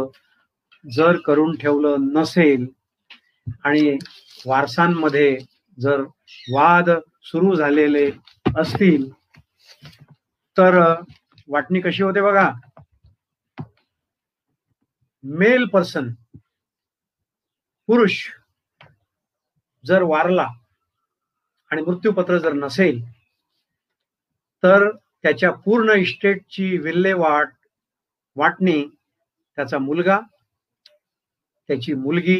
[0.85, 2.65] जर करून ठेवलं नसेल
[3.63, 3.97] आणि
[4.45, 5.37] वारसांमध्ये
[5.77, 6.01] जर
[6.53, 6.89] वाद
[7.23, 8.09] सुरू झालेले
[8.57, 9.09] असतील
[10.57, 10.79] तर
[11.49, 12.49] वाटणी कशी होते बघा?
[15.23, 16.13] मेल पर्सन
[17.87, 18.29] पुरुष
[19.85, 20.47] जर वारला
[21.71, 23.01] आणि मृत्यूपत्र जर नसेल
[24.63, 27.47] तर त्याच्या पूर्ण इस्टेटची विल्हेवाट
[28.35, 28.83] वाटणी
[29.55, 30.19] त्याचा मुलगा
[31.67, 32.39] त्याची मुलगी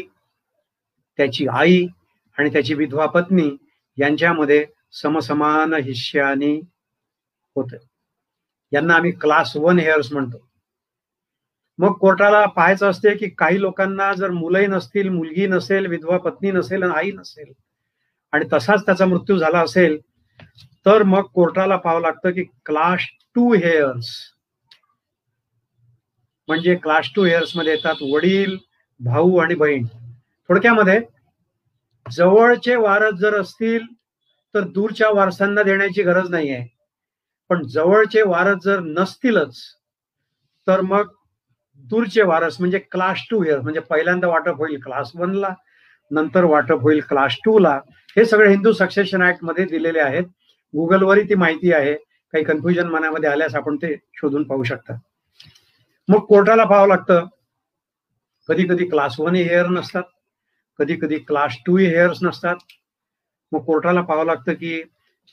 [1.16, 1.86] त्याची आई
[2.38, 3.50] आणि त्याची विधवा पत्नी
[3.98, 6.60] यांच्यामध्ये समसमान हिश्यानी
[7.56, 7.74] होत
[8.72, 10.38] यांना आम्ही क्लास वन हेअर्स म्हणतो.
[11.78, 16.82] मग कोर्टाला पाहायचं असते की काही लोकांना जर मुलंही नसतील मुलगी नसेल विधवा पत्नी नसेल
[16.82, 17.52] आणि आई नसेल
[18.32, 19.98] आणि तसाच त्याचा मृत्यू झाला असेल
[20.86, 23.00] तर मग कोर्टाला पाहावं लागतं की क्लास
[23.34, 24.10] टू हेअर्स
[26.48, 28.56] म्हणजे क्लास टू हेअर्समध्ये येतात वडील
[29.00, 29.86] भाऊ आणि बहीण.
[30.48, 31.00] थोडक्यामध्ये
[32.06, 33.86] जवळचे वारस जर असतील
[34.54, 36.68] तर दूरच्या वारसांना देण्याची गरज नाही आहे
[37.48, 39.60] पण जवळचे वारस जर नसतीलच
[40.66, 41.08] तर मग
[41.90, 45.54] दूरचे वारस म्हणजे क्लास टू इयर्स म्हणजे पहिल्यांदा वाटप होईल क्लास वनला
[46.10, 47.80] नंतर वाटप होईल क्लास टू ला.
[48.16, 50.24] हे सगळे हिंदू सक्सेशन ऍक्टमध्ये दिलेले आहेत.
[50.74, 51.94] गुगलवरही ती माहिती आहे.
[52.32, 54.98] काही कन्फ्युजन मनामध्ये आल्यास आपण ते शोधून पाहू शकता.
[56.08, 57.26] मग कोर्टाला पाहावं लागतं.
[58.48, 60.02] कधी कधी क्लास वन हेअर नसतात.
[60.78, 62.56] कधी कधी क्लास टू हेअर्स नसतात.
[63.52, 64.82] मग कोर्टाला पाहावं लागतं की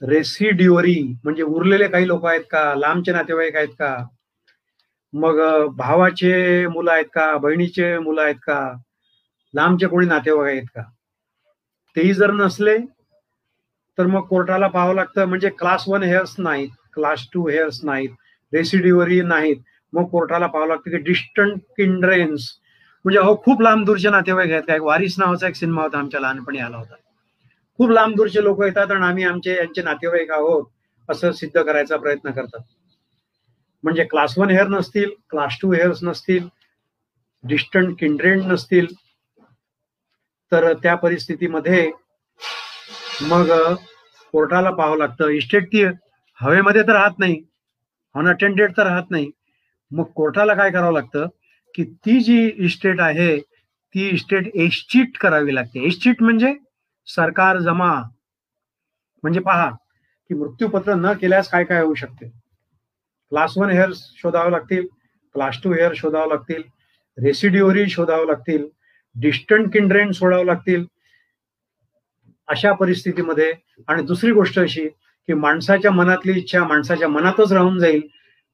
[0.02, 2.76] रेसिड्युअरी म्हणजे उरलेले काही लोक आहेत का?
[2.76, 4.08] लांबचे नातेवाईक आहेत का?
[5.14, 5.40] मग
[5.78, 7.38] भावाचे मुलं आहेत का?
[7.38, 8.74] बहिणीचे मुलं आहेत का?
[9.54, 10.82] लांबचे कोणी नातेवाईक आहेत का?
[11.96, 12.78] तेही जर नसले
[13.98, 15.26] तर मग कोर्टाला पाहावं लागतं.
[15.26, 18.10] म्हणजे क्लास वन हेअर्स नाहीत क्लास टू हेअर्स नाहीत
[18.54, 19.58] रेसिडिवरी नाहीत.
[19.94, 22.50] मग कोर्टाला पाहावं लागतं की डिस्टंट किंड्रेन्स
[23.06, 24.64] म्हणजे अहो खूप लांब दूरचे नातेवाईक आहेत.
[24.68, 26.96] का एक वारिस नावाचा एक सिनेमा होता आमच्या लहानपणी आला होता.
[27.78, 30.66] खूप लांब दूरचे लोक येतात आणि आम्ही आमचे यांचे नातेवाईक आहोत
[31.10, 32.62] असं सिद्ध करायचा प्रयत्न करतात.
[33.84, 36.48] म्हणजे क्लास वन हेअर नसतील क्लास टू हेअर्स नसतील
[37.44, 38.88] डिस्टंट किंड्रेंड नसतील
[40.52, 41.92] तर त्या परिस्थितीमध्ये
[43.22, 43.52] मग
[44.34, 45.28] कोर्टाला पाहावं लागतं.
[45.30, 45.84] इस्टेट ती
[46.40, 47.42] हवेमध्ये तर राहत नाही
[48.16, 49.30] अनअटेंडेड तर राहत नाही.
[49.92, 51.28] मग कोर्टाला काय करावं लागतं?
[51.76, 55.86] की ती जी इस्टेट आहे ती इस्टेट एस्चिट करावी लागते.
[55.88, 56.54] एस्चिट म्हणजे
[57.08, 57.94] सरकार जमा.
[59.24, 62.32] म्हणजे पहा की मृत्यूपत्र न केल्यास काय काय होऊ शकते?
[63.32, 64.86] क्लास वन हेअर शोधावं लागतील
[65.36, 66.62] क्लास टू हेअर शोधावं लागतील
[67.18, 68.66] रेसिड्युअरी शोधावं लागतील
[69.16, 70.86] डिस्टंट किंड्रेन सोडावं लागतील.
[72.48, 73.52] अशा परिस्थितीमध्ये
[73.88, 78.02] आणि दुसरी गोष्ट अशी की माणसाच्या मनातली इच्छा माणसाच्या मनातच राहून जाईल.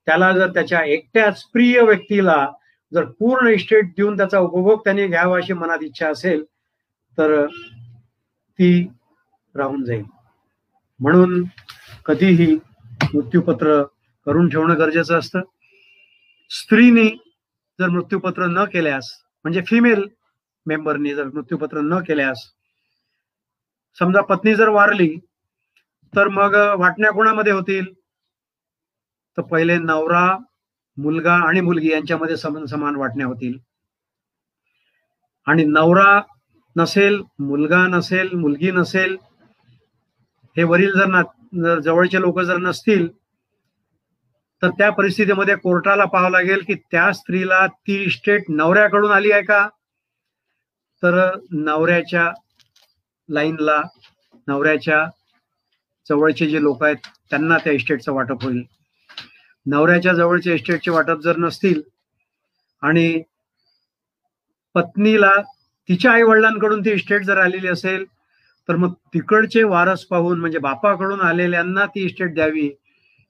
[0.07, 2.45] त्याला जर त्याच्या एकट्याच प्रिय व्यक्तीला
[2.91, 6.43] जर पूर्ण इस्टेट देऊन त्याचा उपभोग त्याने घ्यावा अशी मनात इच्छा असेल
[7.17, 7.45] तर
[8.59, 8.87] ती
[9.55, 10.03] राहून जाईल.
[10.99, 11.43] म्हणून
[12.05, 12.55] कधीही
[13.13, 13.83] मृत्यूपत्र
[14.27, 15.41] करून ठेवणं गरजेचं असतं.
[16.51, 17.07] स्त्रीने
[17.79, 19.11] जर मृत्यूपत्र न केल्यास
[19.45, 20.07] म्हणजे फिमेल
[20.65, 22.43] मेंबरनी जर मृत्यूपत्र न केल्यास
[23.97, 25.15] समजा पत्नी जर वारली
[26.13, 27.85] तर मग वाटण्या कोणामध्ये होतील?
[29.37, 30.37] तर पहिले नवरा
[30.97, 33.57] मुलगा आणि मुलगी यांच्यामध्ये समान समान वाटण्या होतील.
[35.47, 36.21] आणि नवरा
[36.75, 39.17] नसेल मुलगा नसेल मुलगी नसेल
[40.57, 41.21] हे वरील जर ना
[41.63, 43.07] जर जवळचे लोक जर नसतील
[44.61, 49.67] तर त्या परिस्थितीमध्ये कोर्टाला पाहावं लागेल की त्या स्त्रीला ती इस्टेट नवऱ्याकडून आली आहे का?
[51.03, 51.19] तर
[51.51, 52.31] नवऱ्याच्या
[53.29, 53.81] लाईनला
[54.47, 55.05] नवऱ्याच्या
[56.09, 58.63] जवळचे जे लोक आहेत त्यांना त्या इस्टेटचं वाटप होईल.
[59.65, 61.81] नवऱ्याच्या जवळचे इस्टेटचे वाटप जर नसतील
[62.83, 63.21] आणि
[64.75, 65.31] पत्नीला
[65.89, 68.05] तिच्या आई वडिलांकडून ती इस्टेट जर आलेली असेल
[68.69, 72.69] तर मग तिकडचे वारस पाहून म्हणजे बापाकडून आलेल्यांना ती इस्टेट द्यावी.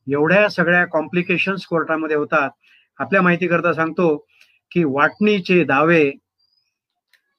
[0.07, 2.49] एवढ्या सगळ्या कॉम्प्लिकेशन्स कोर्टामध्ये होतात.
[2.99, 4.15] आपल्या माहिती करता सांगतो
[4.71, 6.09] की वाटणीचे दावे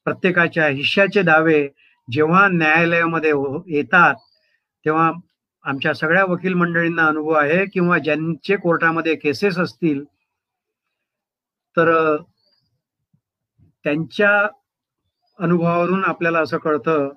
[0.07, 1.69] प्रत्येकाच्या हिश्श्याचे दावे
[2.09, 4.15] जेव्हा न्यायालयामध्ये हो, येतात
[4.85, 5.11] तेव्हा
[5.65, 10.05] आमच्या सगळ्या वकील मंडळींना अनुभव आहे किंवा ज्यांचे कोर्टामध्ये केसेस असतील
[11.77, 12.17] तर
[13.85, 14.31] त्यांच्या
[15.39, 17.09] अनुभवावरून आपल्याला असं कळतं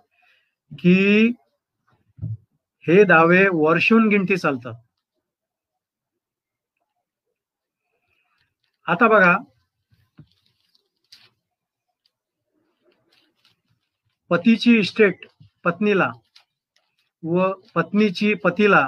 [0.72, 1.32] की
[2.88, 4.74] हे दावे वर्षून गिणती चालतात.
[8.91, 9.35] आता बघा.
[14.29, 15.25] पतीची इस्टेट
[15.63, 16.09] पत्नीला
[17.23, 18.87] व पत्नीची पतीला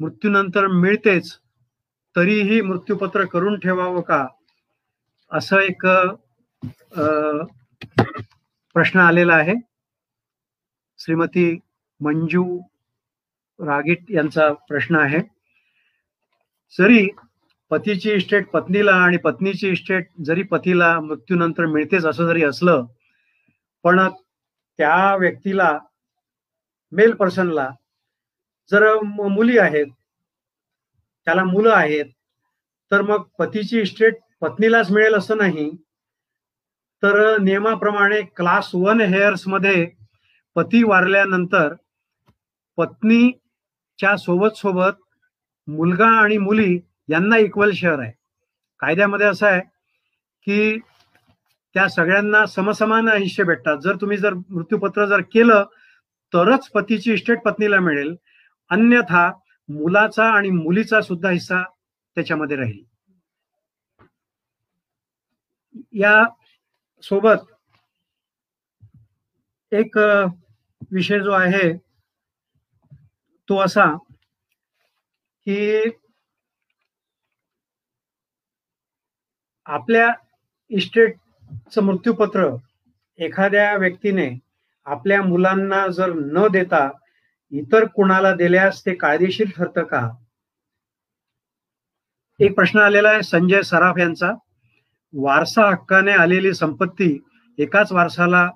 [0.00, 1.32] मृत्यूनंतर मिळतेच
[2.16, 4.26] तरीही मृत्यूपत्र करून ठेवावं का?
[5.30, 5.86] असं एक
[8.74, 9.54] प्रश्न आलेला आहे.
[10.98, 11.58] श्रीमती
[12.00, 12.44] मंजू
[13.58, 15.20] रागीट यांचा प्रश्न आहे.
[16.78, 17.08] जरी
[17.72, 22.84] पतीची इस्टेट पत्नीला आणि पत्नीची इस्टेट जरी पतीला मृत्यूनंतर मिळतेच असं जरी असलं
[23.82, 24.00] पण
[24.78, 25.78] त्या व्यक्तीला
[26.92, 27.68] मेल पर्सनला
[28.70, 29.86] जर मुली आहेत
[31.24, 32.04] त्याला मुलं आहेत
[32.90, 35.70] तर मग पतीची इस्टेट पत्नीलाच मिळेल असं नाही.
[37.02, 39.90] तर नियमाप्रमाणे क्लास वन हेअर्समध्ये
[40.54, 41.74] पती वारल्यानंतर
[42.76, 45.00] पत्नीच्या सोबत सोबत
[45.68, 46.78] मुलगा आणि मुली
[47.12, 48.12] यांना इक्वल शेअर आहे.
[48.80, 49.60] कायद्यामध्ये असं आहे
[50.46, 50.78] की
[51.74, 53.78] त्या सगळ्यांना समसमान हिस्से भेटतात.
[53.82, 55.64] जर तुम्ही जर मृत्यूपत्र जर केलं
[56.32, 58.14] तरच पतीची इस्टेट पत्नीला मिळेल.
[58.70, 59.30] अन्यथा
[59.68, 61.62] मुलाचा आणि मुलीचा सुद्धा हिस्सा
[62.16, 62.82] त्याच्यामध्ये राहील.
[65.92, 66.24] या
[67.02, 67.50] सोबत
[69.72, 69.96] एक
[70.92, 71.72] विषय जो आहे
[73.48, 73.84] तो असा
[75.46, 75.82] की
[79.66, 80.08] आपल्या
[80.70, 82.56] इस्टेटचं मृत्यूपत्र
[83.18, 84.38] एखाद्या व्यक्तीने
[84.84, 86.90] आपल्या मुलांना जर न देता
[87.52, 90.10] इतर कुणाला दिल्यास ते कायदेशीर ठरतं का?
[92.40, 94.32] एक प्रश्न आलेला आहे संजय सराफ यांचा.
[95.14, 97.18] वारसा हक्काने आलेली संपत्ती
[97.58, 98.50] एकाच वारसाला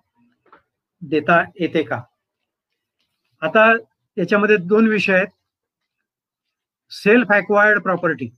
[1.00, 2.02] देता येते का?
[3.40, 3.72] आता
[4.16, 5.26] याच्यामध्ये दोन विषय आहेत.
[6.90, 8.28] Self acquired property.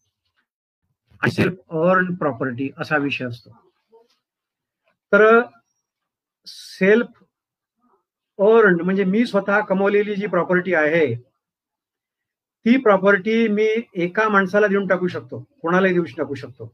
[1.22, 3.50] Self earn property असा विषय असतो.
[5.12, 5.40] तर
[6.46, 7.22] सेल्फ
[8.38, 11.06] अर्न म्हणजे मी स्वतः कमवलेली जी प्रॉपर्टी आहे
[12.66, 13.66] ती प्रॉपर्टी मी
[14.02, 16.72] एका माणसाला देऊन टाकू शकतो कोणालाही देऊ टाकू शकतो.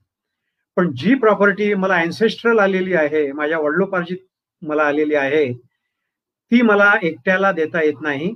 [0.77, 4.19] पण जी प्रॉपर्टी मला अँसेस्ट्रल आलेली आहे माझ्या वडिलोपार्जित
[4.63, 8.33] मला आलेली आहे ती मला एकट्याला देता येत नाही.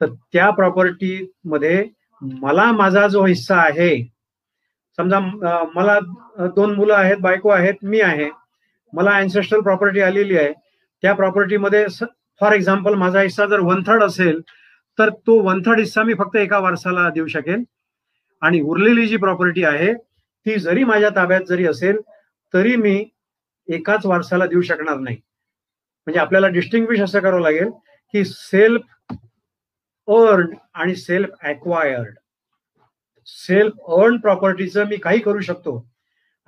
[0.00, 1.84] तर त्या प्रॉपर्टी मध्ये
[2.22, 3.94] मला माझा जो हिस्सा आहे
[5.00, 5.18] समजा
[5.74, 5.98] मला
[6.56, 8.28] दोन मुलं आहेत बायको आहेत मी आहे.
[8.92, 10.52] मला अँसेस्ट्रल प्रॉपर्टी आलेली आहे.
[11.02, 11.84] त्या प्रॉपर्टीमध्ये
[12.40, 14.40] फॉर एक्झाम्पल माझा हिस्सा जर वन थर्ड असेल
[14.98, 17.64] तर तो वन थर्ड हिस्सा मी फक्त एका वारसाला देऊ शकेन.
[18.42, 21.96] आणि उरलेली जी प्रॉपर्टी आहे ती जरी माझ्या ताब्यात जरी असेल
[22.54, 23.04] तरी मी
[23.68, 25.16] एकाच वारसाला देऊ शकणार नाही.
[26.06, 27.70] म्हणजे आपल्याला डिस्टिंग्विश असं करावं लागेल
[28.14, 29.14] की सेल्फ
[30.08, 32.14] अर्न आणि सेल्फ अक्वायर्ड
[33.30, 35.78] सेल्फ अर्न प्रॉपर्टीचं मी काही करू शकतो.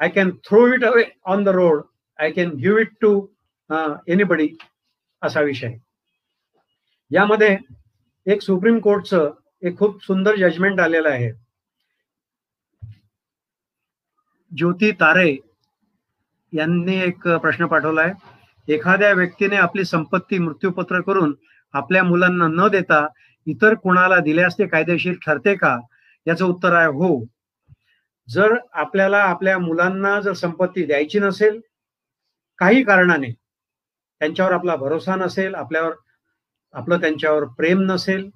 [0.01, 1.83] I can throw it away on the road
[2.19, 3.15] I can give it to
[4.09, 4.49] anybody
[5.23, 5.77] असा विषय.
[7.11, 7.57] यामध्ये
[8.27, 9.31] एक सुप्रीम कोर्टचं
[9.63, 11.31] एक खूप सुंदर जजमेंट आलेलं आहे.
[14.53, 15.31] ज्योती तारे
[16.53, 18.13] यांनी एक प्रश्न पाठवलाय.
[18.69, 21.35] एखाद्या व्यक्तीने आपली संपत्ती मृत्यूपत्र करून
[21.75, 23.07] आपल्या मुलांना न देता
[23.47, 25.79] इतर कुणाला दिल्यास ते कायदेशीर ठरते का?
[26.27, 27.25] याचं उत्तर आहे हो.
[28.29, 31.61] जर आपल्याला आपल्या मुलांना जर संपत्ती द्यायची नसेल
[32.59, 33.31] काही कारणाने
[34.21, 35.93] त्यांच्यावर आपला भरोसा नसेल आपल्यावर
[36.75, 38.29] आपलं त्यांच्यावर प्रेम नसेल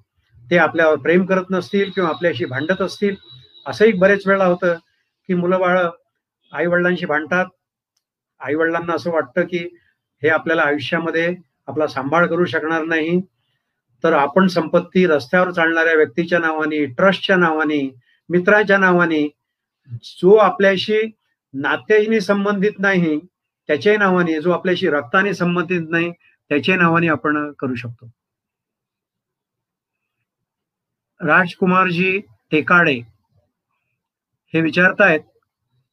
[0.45, 3.15] ते आपल्यावर प्रेम करत नसतील किंवा आपल्याशी भांडत असतील
[3.65, 4.75] असंही बरेच वेळा होतं
[5.29, 5.79] की मुलं बाळ
[6.53, 7.45] आई वडिलांशी भांडतात.
[8.41, 9.57] आई वडिलांना असं वाटतं की
[10.23, 11.27] हे आपल्याला आयुष्यामध्ये
[11.67, 13.19] आपला सांभाळ करू शकणार नाही.
[14.03, 17.79] तर आपण संपत्ती रस्त्यावर चालणाऱ्या व्यक्तीच्या नावाने ट्रस्टच्या नावाने
[18.29, 19.27] मित्राच्या नावाने
[20.03, 21.01] जो आपल्याशी
[21.53, 23.19] नात्याने संबंधित नाही
[23.67, 26.11] त्याच्याही नावाने जो आपल्याशी रक्ताने संबंधित नाही
[26.49, 28.09] त्याच्याही नावाने आपण करू शकतो.
[31.21, 32.19] राजकुमारजी
[32.51, 32.99] टेकाडे
[34.53, 35.19] हे विचारतायत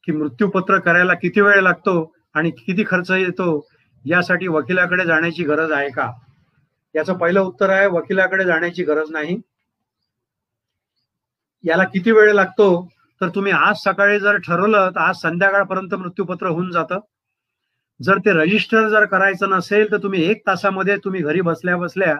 [0.03, 3.67] की मृत्यूपत्र करायला किती वेळ लागतो आणि किती खर्च येतो
[4.05, 6.11] यासाठी वकिलाकडे जाण्याची गरज आहे का?
[6.95, 9.37] याचं पहिलं उत्तर आहे वकिलाकडे जाण्याची गरज नाही.
[11.63, 12.67] याला किती वेळ लागतो?
[13.21, 16.99] तर तुम्ही आज सकाळी जर ठरवलं तर आज संध्याकाळपर्यंत मृत्यूपत्र होऊन जातं.
[17.99, 22.15] जर ते रजिस्टर जर करायचं नसेल तर तुम्ही एक तासामध्ये तुम्ही घरी बसल्या बसल्या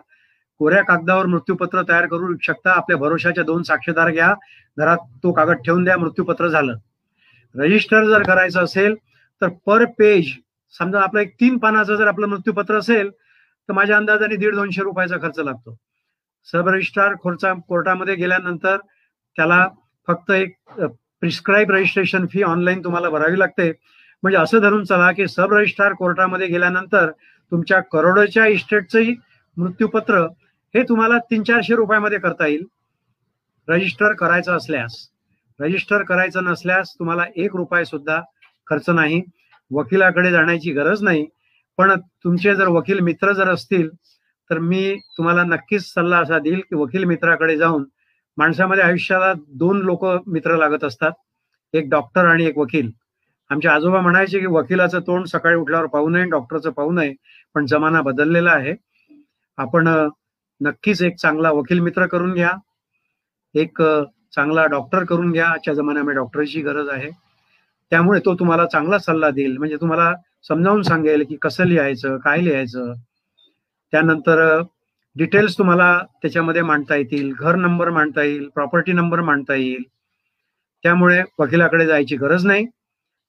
[0.60, 2.72] कोऱ्या कागदावर मृत्यूपत्र तयार करू शकता.
[2.72, 4.34] आपल्या भरोशाच्या दोन साक्षीदार घ्या.
[4.78, 6.78] घरात तो कागद ठेवून द्या मृत्यूपत्र झालं.
[7.56, 8.96] रजिस्टर जर करायचं असेल
[9.42, 10.32] तर पर पेज
[10.74, 13.10] समजा आपलं एक तीन पानाचं जर आपलं मृत्यूपत्र असेल
[13.70, 15.76] तर माझ्या अंदाजाने दीड दोनशे रुपयाचा खर्च लागतो.
[16.48, 18.78] सब रजिस्ट्रार खोरचा कोर्टामध्ये गेल्यानंतर
[19.38, 19.68] त्याला
[20.08, 23.72] फक्त एक प्रिस्क्राईब रजिस्ट्रेशन फी ऑनलाईन तुम्हाला भरावी लागते.
[24.24, 27.10] म्हणजे असं धरून चला की सब रजिस्ट्रार कोर्टामध्ये गेल्यानंतर
[27.52, 29.16] तुमच्या करोडोच्या इस्टेटचंही
[29.58, 30.20] मृत्यूपत्र
[30.74, 32.66] हे तुम्हाला तीन चारशे रुपयामध्ये करता येईल.
[33.68, 34.98] रजिस्टर करायचं असल्यास
[35.60, 38.20] रजिस्टर करायचं नसल्यास तुम्हाला एक रुपये सुद्धा
[38.68, 39.22] खर्च नाही.
[39.72, 41.26] वकिलाकडे जाण्याची गरज नाही.
[41.78, 41.92] पण
[42.24, 43.90] तुमचे जर वकील मित्र जर असतील
[44.50, 47.84] तर मी तुम्हाला नक्कीच सल्ला असा देईल की वकील मित्राकडे जाऊन
[48.38, 51.12] माणसामध्ये आयुष्याला दोन लोक मित्र लागत असतात
[51.74, 52.90] एक डॉक्टर आणि एक वकील.
[53.50, 57.14] आमचे आजोबा म्हणायचे की वकिलाचं तोंड सकाळी उठल्यावर पाहू नये डॉक्टरचं पाहू नये
[57.56, 58.74] पण जमाना बदललेला आहे.
[59.58, 59.88] आपण
[60.62, 62.52] नक्कीच एक चांगला वकील मित्र करून घ्या
[63.56, 63.82] एक
[64.36, 65.48] चांगला डॉक्टर करून घ्या.
[65.48, 67.10] आजच्या जमान्यामध्ये डॉक्टरची गरज आहे.
[67.92, 69.58] त्यामुळे तो तुम्हाला चांगला सल्ला देईल.
[69.58, 70.14] म्हणजे तुम्हाला
[70.48, 72.94] समजावून सांगेल की कसं लिहायचं काय लिहायचं.
[73.92, 74.62] त्यानंतर
[75.16, 79.84] डिटेल्स तुम्हाला त्याच्यामध्ये मांडता येतील घर नंबर मांडता येईल प्रॉपर्टी नंबर मांडता येईल.
[80.84, 82.66] त्यामुळे वकिलाकडे जायची गरज नाही.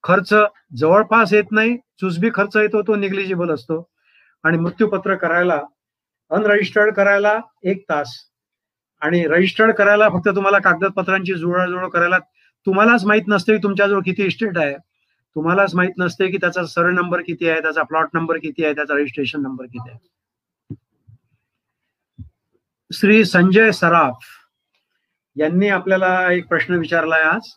[0.05, 0.35] खर्च
[0.77, 3.89] जवळपास येत नाही चुसबी खर्च येतो तो निग्लिजिबल असतो.
[4.45, 5.61] आणि मृत्यूपत्र करायला
[6.31, 8.17] अनरजिस्टर्ड करायला एक तास.
[9.03, 12.19] आणि रजिस्टर्ड करायला फक्त तुम्हाला कागदपत्रांची जुळाजुळ करायला
[12.67, 14.75] तुम्हालाच माहीत नसते की तुमच्याजवळ किती इस्टेट आहे.
[15.37, 18.95] तुम्हालाच माहीत नसते की त्याचा सरळ नंबर किती आहे त्याचा प्लॉट नंबर किती आहे त्याचा
[18.95, 19.99] रजिस्ट्रेशन नंबर किती आहे.
[22.91, 24.25] श्री संजय सराफ
[25.37, 27.53] यांनी आपल्याला एक प्रश्न विचारलाय आज.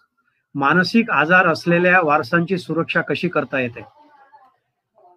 [0.55, 3.81] मानसिक आजार असलेल्या वारसांची सुरक्षा कशी करता येते?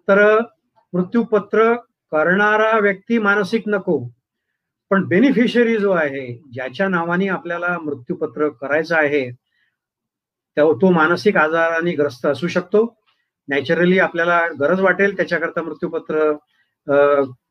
[0.07, 0.39] तर
[0.93, 1.73] मृत्यूपत्र
[2.11, 3.97] करणारा व्यक्ती मानसिक नको
[4.91, 9.29] पण बेनिफिशियरी जो आहे ज्याच्या नावाने आपल्याला मृत्यूपत्र करायचं आहे
[10.57, 12.85] तो मानसिक आजाराने ग्रस्त असू शकतो.
[13.49, 16.31] नॅचरली आपल्याला गरज वाटेल त्याच्याकरता मृत्यूपत्र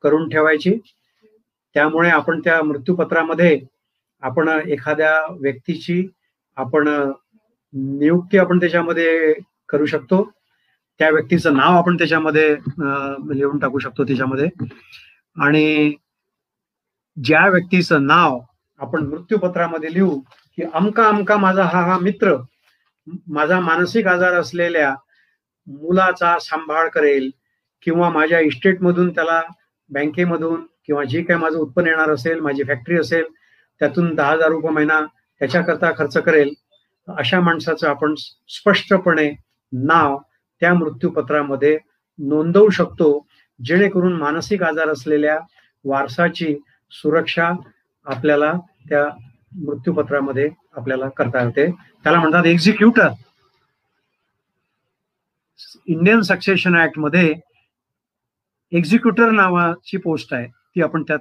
[0.02, 0.76] करून ठेवायची.
[1.74, 3.58] त्यामुळे आपण त्या मृत्यूपत्रामध्ये
[4.22, 6.06] आपण एखाद्या व्यक्तीची
[6.56, 6.88] आपण
[7.74, 9.32] नियुक्ती आपण त्याच्यामध्ये
[9.68, 10.22] करू शकतो.
[11.00, 12.54] त्या व्यक्तीचं नाव आपण त्याच्यामध्ये
[13.34, 14.48] लिहून टाकू शकतो त्याच्यामध्ये.
[15.36, 15.94] आणि
[17.16, 18.38] ज्या व्यक्तीचं नाव
[18.80, 20.18] आपण मृत्यूपत्रामध्ये लिहू
[20.58, 22.36] की अमका अमका माझा हा हा मित्र
[23.06, 24.94] माझा मानसिक आजार असलेल्या
[25.66, 27.30] मुलाचा सांभाळ करेल
[27.82, 29.42] किंवा माझ्या इस्टेटमधून त्याला
[29.90, 33.24] बँकेमधून किंवा जे काही माझं उत्पन्न येणार असेल माझी फॅक्टरी असेल
[33.80, 35.00] त्यातून दहा हजार रुपये महिना
[35.40, 36.52] त्याच्याकरता खर्च करेल
[37.08, 38.14] अशा माणसाचं आपण
[38.48, 39.30] स्पष्टपणे
[39.72, 40.18] नाव
[40.62, 41.78] त्या मृत्यूपत्रामध्ये
[42.18, 43.26] नोंदवू शकतो
[43.60, 45.38] जेणेकरून मानसिक आजार असलेल्या
[45.84, 46.54] वारसाची
[46.92, 47.50] सुरक्षा
[48.06, 48.52] आपल्याला
[48.88, 49.04] त्या
[49.54, 51.70] मृत्यूपत्रामध्ये आपल्याला करता येते.
[52.04, 53.08] त्याला म्हणतात एक्झिक्युटर
[55.86, 57.32] इंडियन सक्सेशन ऍक्टमध्ये
[58.72, 60.46] एक्झिक्युटर नावाची पोस्ट आहे.
[60.46, 61.18] ती आपण त्यात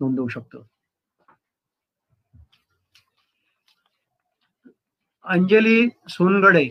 [0.00, 0.66] नोंदवू शकतो.
[5.24, 6.68] अंजली सोनगडे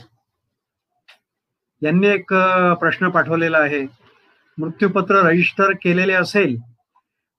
[1.82, 2.34] यांनी एक
[2.80, 3.82] प्रश्न पाठवलेला आहे.
[4.58, 6.58] मृत्यूपत्र रजिस्टर केलेले असेल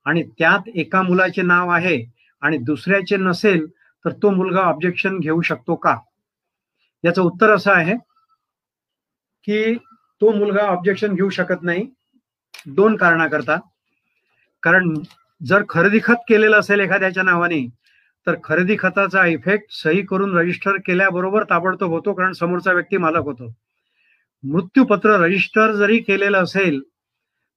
[0.05, 2.22] आणि त्यात एका मुलाचे नाव आहे.
[2.43, 3.67] आणि दुसऱ्याचे नसेल
[4.05, 5.97] तर तो मुलगा ऑब्जेक्शन घेऊ शकतो का?
[7.05, 7.97] याचं उत्तर असं आहे
[9.49, 9.75] की
[10.21, 11.87] तो मुलगा ऑब्जेक्शन घेऊ शकत नाही.
[12.67, 13.57] दोन कारणाकरता.
[14.63, 14.95] कारण
[15.41, 17.67] जर खरेदी खत केलेलं असेल एखाद्याच्या नावाने
[18.27, 23.53] तर खरेदी खताचा इफेक्ट सही करून रजिस्टर केल्याबरोबर ताबडतोब होतो कारण समोरचा व्यक्ती मालक होतो.
[24.43, 26.81] मृत्यूपत्र रजिस्टर जरी केलेलं असेल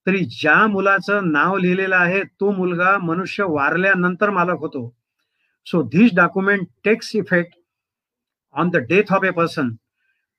[0.06, 4.88] तरी ज्या मुलाचं नाव लिहिलेलं आहे तो मुलगा मनुष्य वारल्यानंतर मालक होतो.
[5.66, 7.54] So this document takes effect
[8.54, 9.70] on the death of a person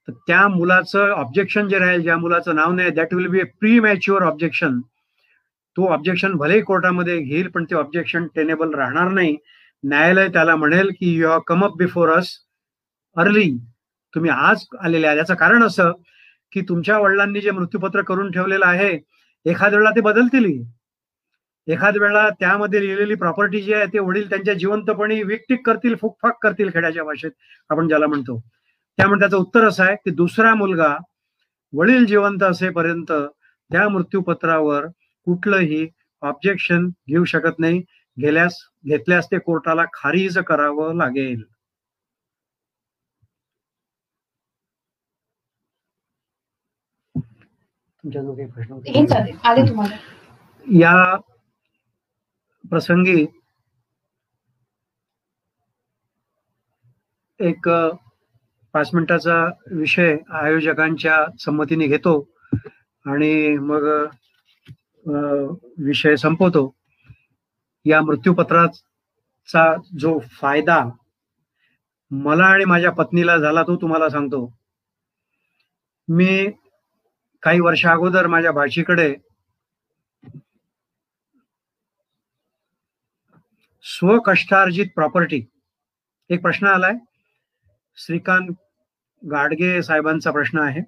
[0.08, 3.44] तर त्या मुलाचं ऑब्जेक्शन जे राहील ज्या मुलाचं नाव नाही that will be a
[3.80, 4.80] premature objection
[5.78, 9.36] तो ऑब्जेक्शन भलेही कोर्टामध्ये घेईल पण ते ऑब्जेक्शन टेनेबल राहणार नाही.
[9.84, 12.30] न्यायालय त्याला म्हणेल की you have come up before us
[13.18, 13.50] early
[14.14, 15.92] तुम्ही आज आलेले आहे याचं कारण असं
[16.54, 18.98] की तुमच्या वडिलांनी जे मृत्यूपत्र करून ठेवलेलं आहे
[19.48, 20.46] एखाद्या वेळेला ते बदलतील.
[21.68, 26.70] एखाद्या वेळा त्यामध्ये लिहिलेली प्रॉपर्टी जी आहे ते वडील त्यांच्या जिवंतपणी विकटिक करतील फुकफाक करतील
[26.74, 27.32] खेड्याच्या भाषेत
[27.70, 28.40] आपण ज्याला म्हणतो.
[28.98, 30.96] त्यामुळे त्याचं उत्तर असं आहे की दुसरा मुलगा
[31.74, 33.12] वडील जिवंत असेपर्यंत
[33.72, 34.86] त्या मृत्यूपत्रावर
[35.28, 35.88] कुठलंही
[36.22, 37.82] ऑब्जेक्शन घेऊ शकत नाही.
[38.18, 41.44] गेल्यास घेतल्यास ते कोर्टाला खारीज करावं लागेल.
[48.08, 49.86] तुमच्या जो काही प्रश्न
[50.68, 51.16] या
[52.64, 53.26] प्रसंगी
[57.40, 57.68] एक
[58.74, 59.36] पाच मिनिटाचा
[59.72, 62.14] विषय आयोजकांच्या संमतीने घेतो
[63.06, 63.88] आणि मग
[65.86, 66.70] विषय संपवतो.
[67.86, 69.66] या मृत्यूपत्राचा
[70.00, 70.84] जो फायदा
[72.12, 74.46] मला आणि माझ्या पत्नीला झाला तो तुम्हाला सांगतो.
[76.08, 76.48] मी
[77.44, 79.16] काही वर्ष अगोदर माझ्या भाषेकडे
[83.84, 85.42] स्वकष्टार्जित प्रॉपर्टी.
[86.30, 86.94] एक प्रश्न आलाय.
[87.98, 88.50] श्रीकांत
[89.32, 90.82] गाडगे साहेबांचा प्रश्न आहे.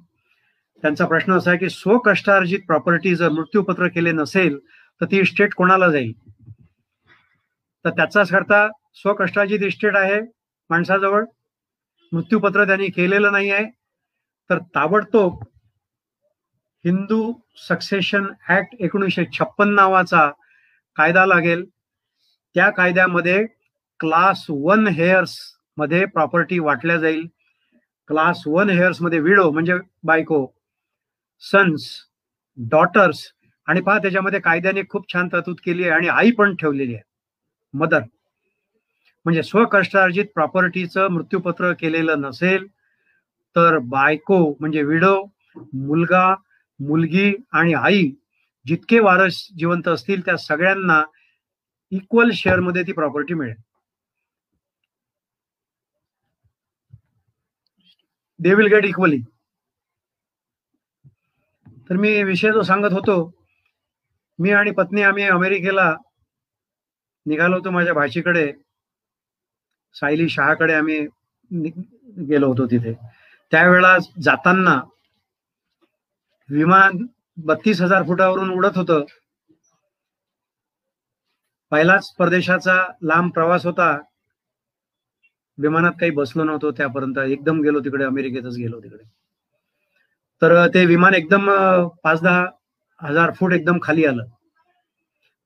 [0.82, 4.58] त्यांचा प्रश्न असा आहे की स्वकष्टार्जित प्रॉपर्टी जर मृत्यूपत्र केले नसेल
[5.02, 6.14] तर ती इस्टेट कोणाला जाईल?
[7.86, 10.22] तर त्याचाच करता स्वकष्टार्जित इस्टेट आहे
[10.70, 11.26] माणसाजवळ.
[12.12, 13.66] मृत्यूपत्र त्यांनी केलेलं नाही आहे.
[14.50, 15.44] तर ताबडतोब
[16.86, 17.34] हिंदू
[17.68, 20.30] सक्सेशन ऍक्ट एकोणीसशे छप्पन नावाचा
[20.98, 21.64] कायदा लागेल.
[22.56, 23.46] त्या कायद्यामध्ये
[24.00, 27.26] क्लास वन हेअर्समध्ये प्रॉपर्टी वाटल्या जाईल.
[28.10, 29.74] क्लास वन हेअर्समध्ये विडो म्हणजे
[30.04, 30.46] बायको
[31.44, 31.90] सन्स
[32.58, 33.26] डॉटर्स
[33.68, 37.04] आणि पहा त्याच्यामध्ये कायद्याने खूप छान तरतूद केली आहे आणि आई पण ठेवलेली आहे.
[37.74, 38.02] मदर
[39.26, 42.66] म्हणजे स्वकष्टार्जित प्रॉपर्टीचं मृत्यूपत्र केलेलं नसेल
[43.56, 45.16] तर बायको म्हणजे विडो
[45.74, 46.34] मुलगा
[46.80, 48.10] मुलगी आणि आई
[48.66, 51.02] जितके वारस जिवंत असतील त्या सगळ्यांना
[51.92, 53.56] इक्वल शेअरमध्ये ती प्रॉपर्टी मिळेल.
[58.40, 59.18] दे विल गेट इक्वली
[61.90, 63.16] तर मी विषय जो सांगत होतो
[64.40, 65.94] मी आणि पत्नी आम्ही अमेरिकेला
[67.26, 68.52] निघालो होतो माझ्या भाचीकडे.
[69.96, 71.00] सायली शहाकडे आम्ही
[72.30, 72.94] गेलो होतो तिथे.
[73.52, 74.80] त्यावेळा जाताना
[76.50, 76.98] विमान
[77.38, 79.04] बत्तीस हजार फुटावरून उडत होतं.
[81.72, 83.98] पहिलाच परदेशाचा लांब प्रवास होता.
[85.58, 87.18] विमानात काही बसलो नव्हतो त्यापर्यंत.
[87.18, 89.04] एकदम गेलो तिकडे अमेरिकेतच गेलो तिकडे.
[90.42, 91.50] तर ते विमान एकदम
[92.04, 92.46] पाच दहा
[93.02, 94.26] हजार फूट एकदम खाली आलं.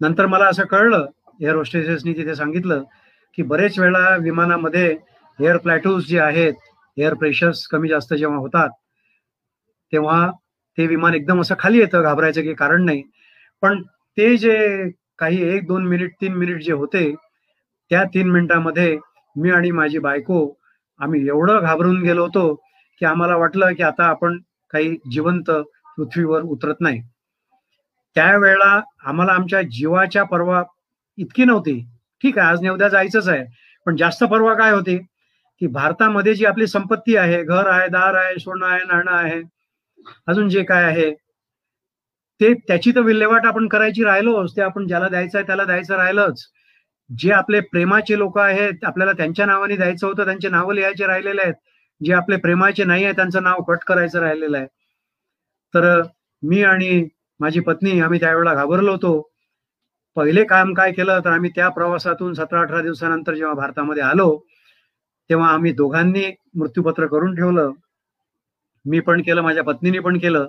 [0.02, 1.06] नंतर मला असं कळलं
[1.42, 2.84] एअर होस्टेसेसनी तिथे सांगितलं
[3.34, 4.98] की बरेच वेळा विमानामध्ये
[5.40, 6.54] एअर प्लॅटूज जे आहेत
[6.98, 8.70] एअर प्रेशर्स कमी जास्त जेव्हा होतात
[9.94, 10.32] तेव्हा
[10.78, 13.04] ते विमान एकदम असं खाली येतं घाबरायचं काही कारण नाही.
[13.64, 13.82] पण
[14.18, 17.14] ते जे काही एक दोन मिनिट तीन मिनिट जे होते
[17.92, 18.98] त्या तीन मिनिटामध्ये
[19.36, 20.48] मी आणि माझी बायको
[21.00, 22.54] आम्ही एवढं घाबरून गेलो होतो
[23.02, 24.38] की आम्हाला वाटलं की आता आपण
[24.74, 25.52] काही जिवंत
[25.98, 27.02] पृथ्वीवर उतरत नाही.
[28.16, 30.64] त्यावेळेला आम्हाला आमच्या जीवाच्या पर्वा
[31.18, 31.80] इतकी नव्हती.
[32.22, 33.44] ठीक आहे आज ने उद्या जायचंच आहे.
[33.86, 34.98] पण जास्त पर्वा काय होती?
[35.62, 39.42] की भारतामध्ये जी आपली संपत्ती आहे घर आहे दार आहे सोनं आहे नाणं आहे
[40.28, 41.12] अजून जे काय आहे
[42.42, 46.46] ते त्याची तर विल्हेवाट आपण करायची राहिलोच ते आपण ज्याला द्यायचं आहे त्याला द्यायचं राहिलंच.
[47.10, 51.54] जे आपले प्रेमाचे लोक आहेत आपल्याला त्यांच्या नावाने द्यायचं होतं त्यांचे नावं लिहायचे राहिलेले आहेत.
[52.02, 54.68] जे आपले प्रेमाचे नाही आहे त्यांचं नाव कट करायचं राहिलेलं आहे.
[55.74, 56.02] तर
[56.44, 57.08] मी आणि
[57.40, 59.22] माझी पत्नी आम्ही त्यावेळेला घाबरलो होतो.
[60.18, 64.30] पहिले काम काय केलं तर आम्ही त्या प्रवासातून सतरा अठरा दिवसानंतर जेव्हा भारतामध्ये आलो
[65.30, 66.26] तेव्हा आम्ही दोघांनी
[66.56, 67.72] मृत्यूपत्र करून ठेवलं.
[68.86, 70.48] मी पण केलं माझ्या पत्नीने पण केलं.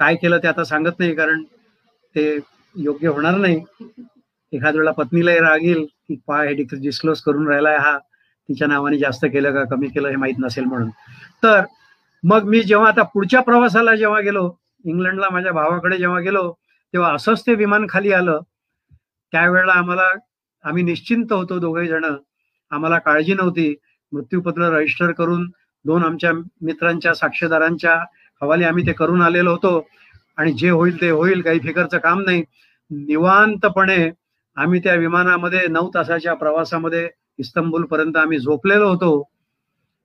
[0.00, 1.42] काय केलं ते आता सांगत नाही कारण
[2.14, 2.38] ते
[2.74, 3.60] योग्य होणार नाही.
[4.52, 7.98] एखाद वेळा पत्नीलाही राग येईल की पा हे डिस्क्लोज करून राहिलाय हा.
[8.48, 10.88] तिच्या नावाने जास्त केलं का कमी केलं हे माहीत नसेल म्हणून.
[11.42, 11.60] तर
[12.22, 14.50] मग मी जेव्हा आता पुढच्या प्रवासाला जेव्हा गेलो
[14.84, 16.50] इंग्लंडला माझ्या भावाकडे जेव्हा गेलो
[16.94, 18.40] तेव्हा असंच ते विमान खाली आलं.
[19.32, 20.08] त्यावेळेला आम्हाला
[20.64, 22.04] आम्ही निश्चिंत होतो दोघे जण.
[22.70, 23.74] आम्हाला काळजी नव्हती.
[24.12, 25.44] मृत्यूपत्र रजिस्टर करून
[25.88, 26.32] दोन आमच्या
[26.62, 27.94] मित्रांच्या साक्षीदारांच्या
[28.42, 29.86] हवाले आम्ही ते करून आलेलो होतो.
[30.36, 32.42] आणि जे होईल ते होईल काही फिकरचं काम नाही.
[32.90, 34.10] निवांतपणे
[34.56, 37.08] आम्ही त्या विमानामध्ये नऊ तासाच्या प्रवासामध्ये
[37.38, 39.10] इस्तंबूल पर्यंत आम्ही झोपलेलो होतो.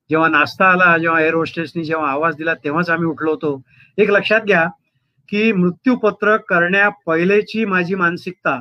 [0.09, 3.61] जेव्हा नाश्ता आला जेव्हा एअर होस्टेसनी जेव्हा आवाज दिला तेव्हाच आम्ही उठलो होतो.
[3.97, 4.65] एक लक्षात घ्या
[5.29, 8.59] की मृत्यूपत्र करण्या पहिलेची माझी मानसिकता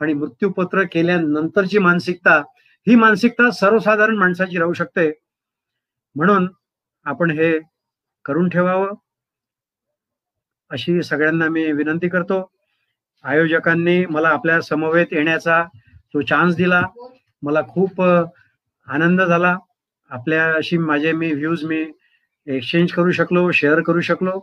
[0.00, 2.36] आणि मृत्यूपत्र केल्यानंतरची मानसिकता
[2.86, 5.10] ही मानसिकता सर्वसाधारण माणसाची राहू शकते.
[6.16, 6.48] म्हणून
[7.06, 7.58] आपण हे
[8.24, 8.94] करून ठेवावं.
[10.70, 12.50] अशी सगळ्यांना मी विनंती करतो.
[13.24, 15.62] आयोजकांनी मला आपल्या समवेत येण्याचा
[16.14, 16.82] तो चान्स दिला
[17.42, 19.56] मला खूप आनंद झाला.
[20.10, 21.84] आपल्याशी माझे मी व्ह्यूज मी
[22.46, 24.40] एक्सचेंज करू शकलो शेअर करू शकलो.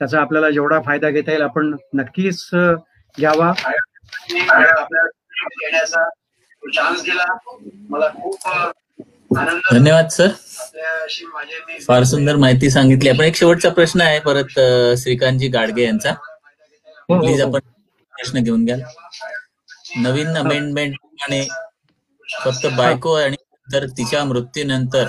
[0.00, 2.48] त्याचा आपल्याला जेवढा फायदा घेता येईल आपण नक्कीच
[3.18, 3.52] घ्यावा.
[6.74, 7.24] चान्स दिला
[7.90, 8.48] मला खूप
[9.36, 10.28] धन्यवाद सर
[11.86, 13.08] फार सुंदर माहिती सांगितली.
[13.08, 14.58] आपण एक शेवटचा प्रश्न आहे परत
[14.98, 16.12] श्रीकांतजी गाडगे यांचा.
[17.08, 17.60] प्लीज आपण
[18.14, 18.80] प्रश्न घेऊन घ्याल.
[20.02, 21.46] नवीन अमेंडमेंट आणि
[22.44, 23.36] फक्त बायको आणि
[23.72, 25.06] तर तिच्या मृत्यूनंतर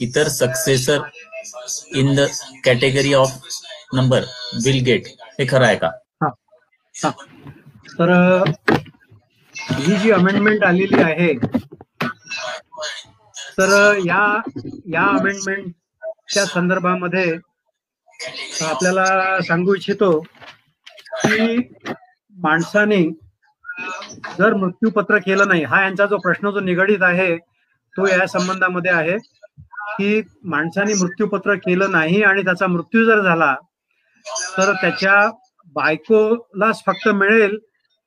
[0.00, 0.98] इतर successor
[1.96, 2.26] in the
[2.64, 3.38] category of
[3.94, 4.24] number
[4.64, 5.06] will get
[5.38, 5.90] हे खरं आहे का?
[7.98, 8.10] तर
[9.54, 11.32] ही जी अमेंडमेंट आलेली आहे
[13.58, 14.24] तर या
[14.92, 17.32] या अमेंडमेंटच्या संदर्भामध्ये
[18.64, 21.56] आपल्याला सांगू इच्छितो की
[22.36, 23.02] माणसाने
[24.38, 27.36] जर मृत्यूपत्र केलं नाही हा यांचा जो प्रश्न जो निगडीत आहे
[27.94, 29.16] तो या संबंधामध्ये आहे
[29.98, 33.54] की माणसाने मृत्यूपत्र केलं नाही आणि त्याचा मृत्यू जर झाला
[34.58, 35.14] तर त्याच्या
[35.76, 37.56] बायकोलाच फक्त मिळेल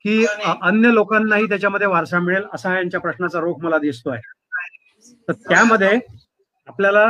[0.05, 0.25] की
[0.61, 4.17] अन्य लोकांनाही त्याच्यामध्ये वारसा मिळेल असा यांच्या प्रश्नाचा रोख मला दिसतोय.
[5.27, 5.99] तर त्यामध्ये
[6.67, 7.09] आपल्याला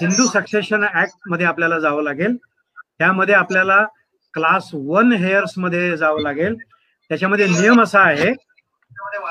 [0.00, 2.36] हिंदू सक्सेशन ऍक्टमध्ये आपल्याला जावं लागेल.
[2.98, 3.84] त्यामध्ये आपल्याला
[4.34, 6.54] क्लास वन हेअर्समध्ये जावं लागेल.
[7.10, 8.32] त्याच्यामध्ये नियम असा आहे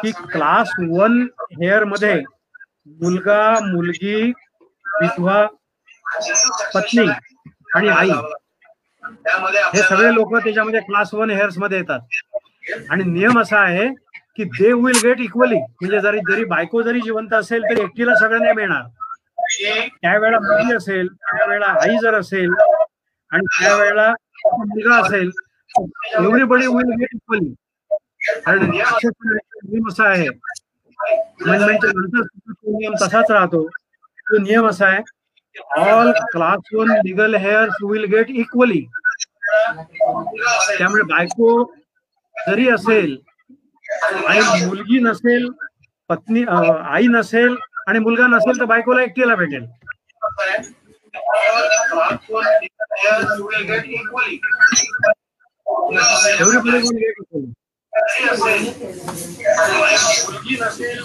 [0.01, 1.21] की क्लास वन
[1.61, 2.13] हेअरमध्ये
[3.01, 4.31] मुलगा मुलगी
[5.01, 5.45] विधवा
[6.73, 7.07] पत्नी
[7.75, 8.09] आणि आई
[9.73, 11.99] हे सगळे लोक त्याच्यामध्ये क्लास वन हेअर्समध्ये येतात.
[12.89, 13.87] आणि नियम असा आहे
[14.37, 18.53] की दे विल गेट इक्वली म्हणजे जरी जरी बायको जरी जिवंत असेल तरी एकटीला सगळ्यांना
[18.55, 18.83] मिळणार.
[20.01, 22.53] त्यावेळेला मुली असेल त्यावेळेला आई जर असेल
[23.31, 24.11] आणि त्यावेळेला
[24.57, 25.31] मुलगा असेल
[26.17, 27.53] एव्हरीबडी विल गेट इक्वली
[28.45, 30.27] कारण नियम असा आहे.
[31.45, 33.65] नंतर नियम तसाच राहतो.
[33.67, 34.99] तो नियम असा आहे
[35.81, 38.81] all class one legal heirs will get equally
[40.77, 41.63] त्यामुळे बायको
[42.35, 43.17] जरी असेल
[44.27, 45.49] आणि मुलगी नसेल
[46.09, 47.55] पत्नी आई नसेल
[47.87, 49.63] आणि मुलगा नसेल तर बायकोला एकटीला भेटेल.
[56.41, 56.79] Everybody
[60.27, 60.99] मुलगी नसेल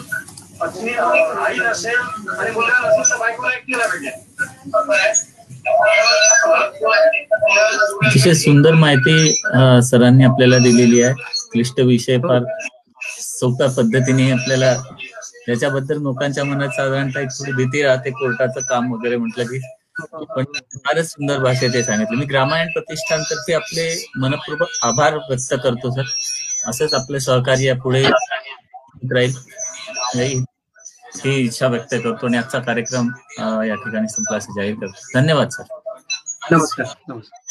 [0.60, 1.98] पत्नी आई नसेल
[2.38, 4.14] आणि मुलगा नसेल तर बायकोला एकटीला भेटेल.
[8.06, 9.16] अतिशय सुंदर माहिती
[9.90, 11.14] सरांनी आपल्याला दिलेली आहे.
[11.52, 12.40] क्लिष्ट विषय फार
[13.38, 14.74] सोप्या पद्धतीने आपल्याला
[15.46, 19.58] त्याच्याबद्दल लोकांच्या मनात साधारणतः एक थोडी भीती राहते कोर्टाचं काम वगैरे म्हटलं की.
[20.36, 20.44] पण
[20.76, 22.18] फारच सुंदर भाषेत ते सांगितलं.
[22.18, 23.86] मी ग्रामायण प्रतिष्ठानतर्फे आपले
[24.20, 26.10] मनपूर्वक आभार व्यक्त करतो सर.
[26.68, 29.34] असंच आपलं सहकार्य पुढे राहील.
[31.16, 33.08] ही इच्छा व्यक्त करतो आणि आजचा कार्यक्रम
[33.64, 35.00] या ठिकाणी संपला जाहीर करतो.
[35.14, 35.64] धन्यवाद सर.
[36.50, 37.44] नमस्कार नमस्कार.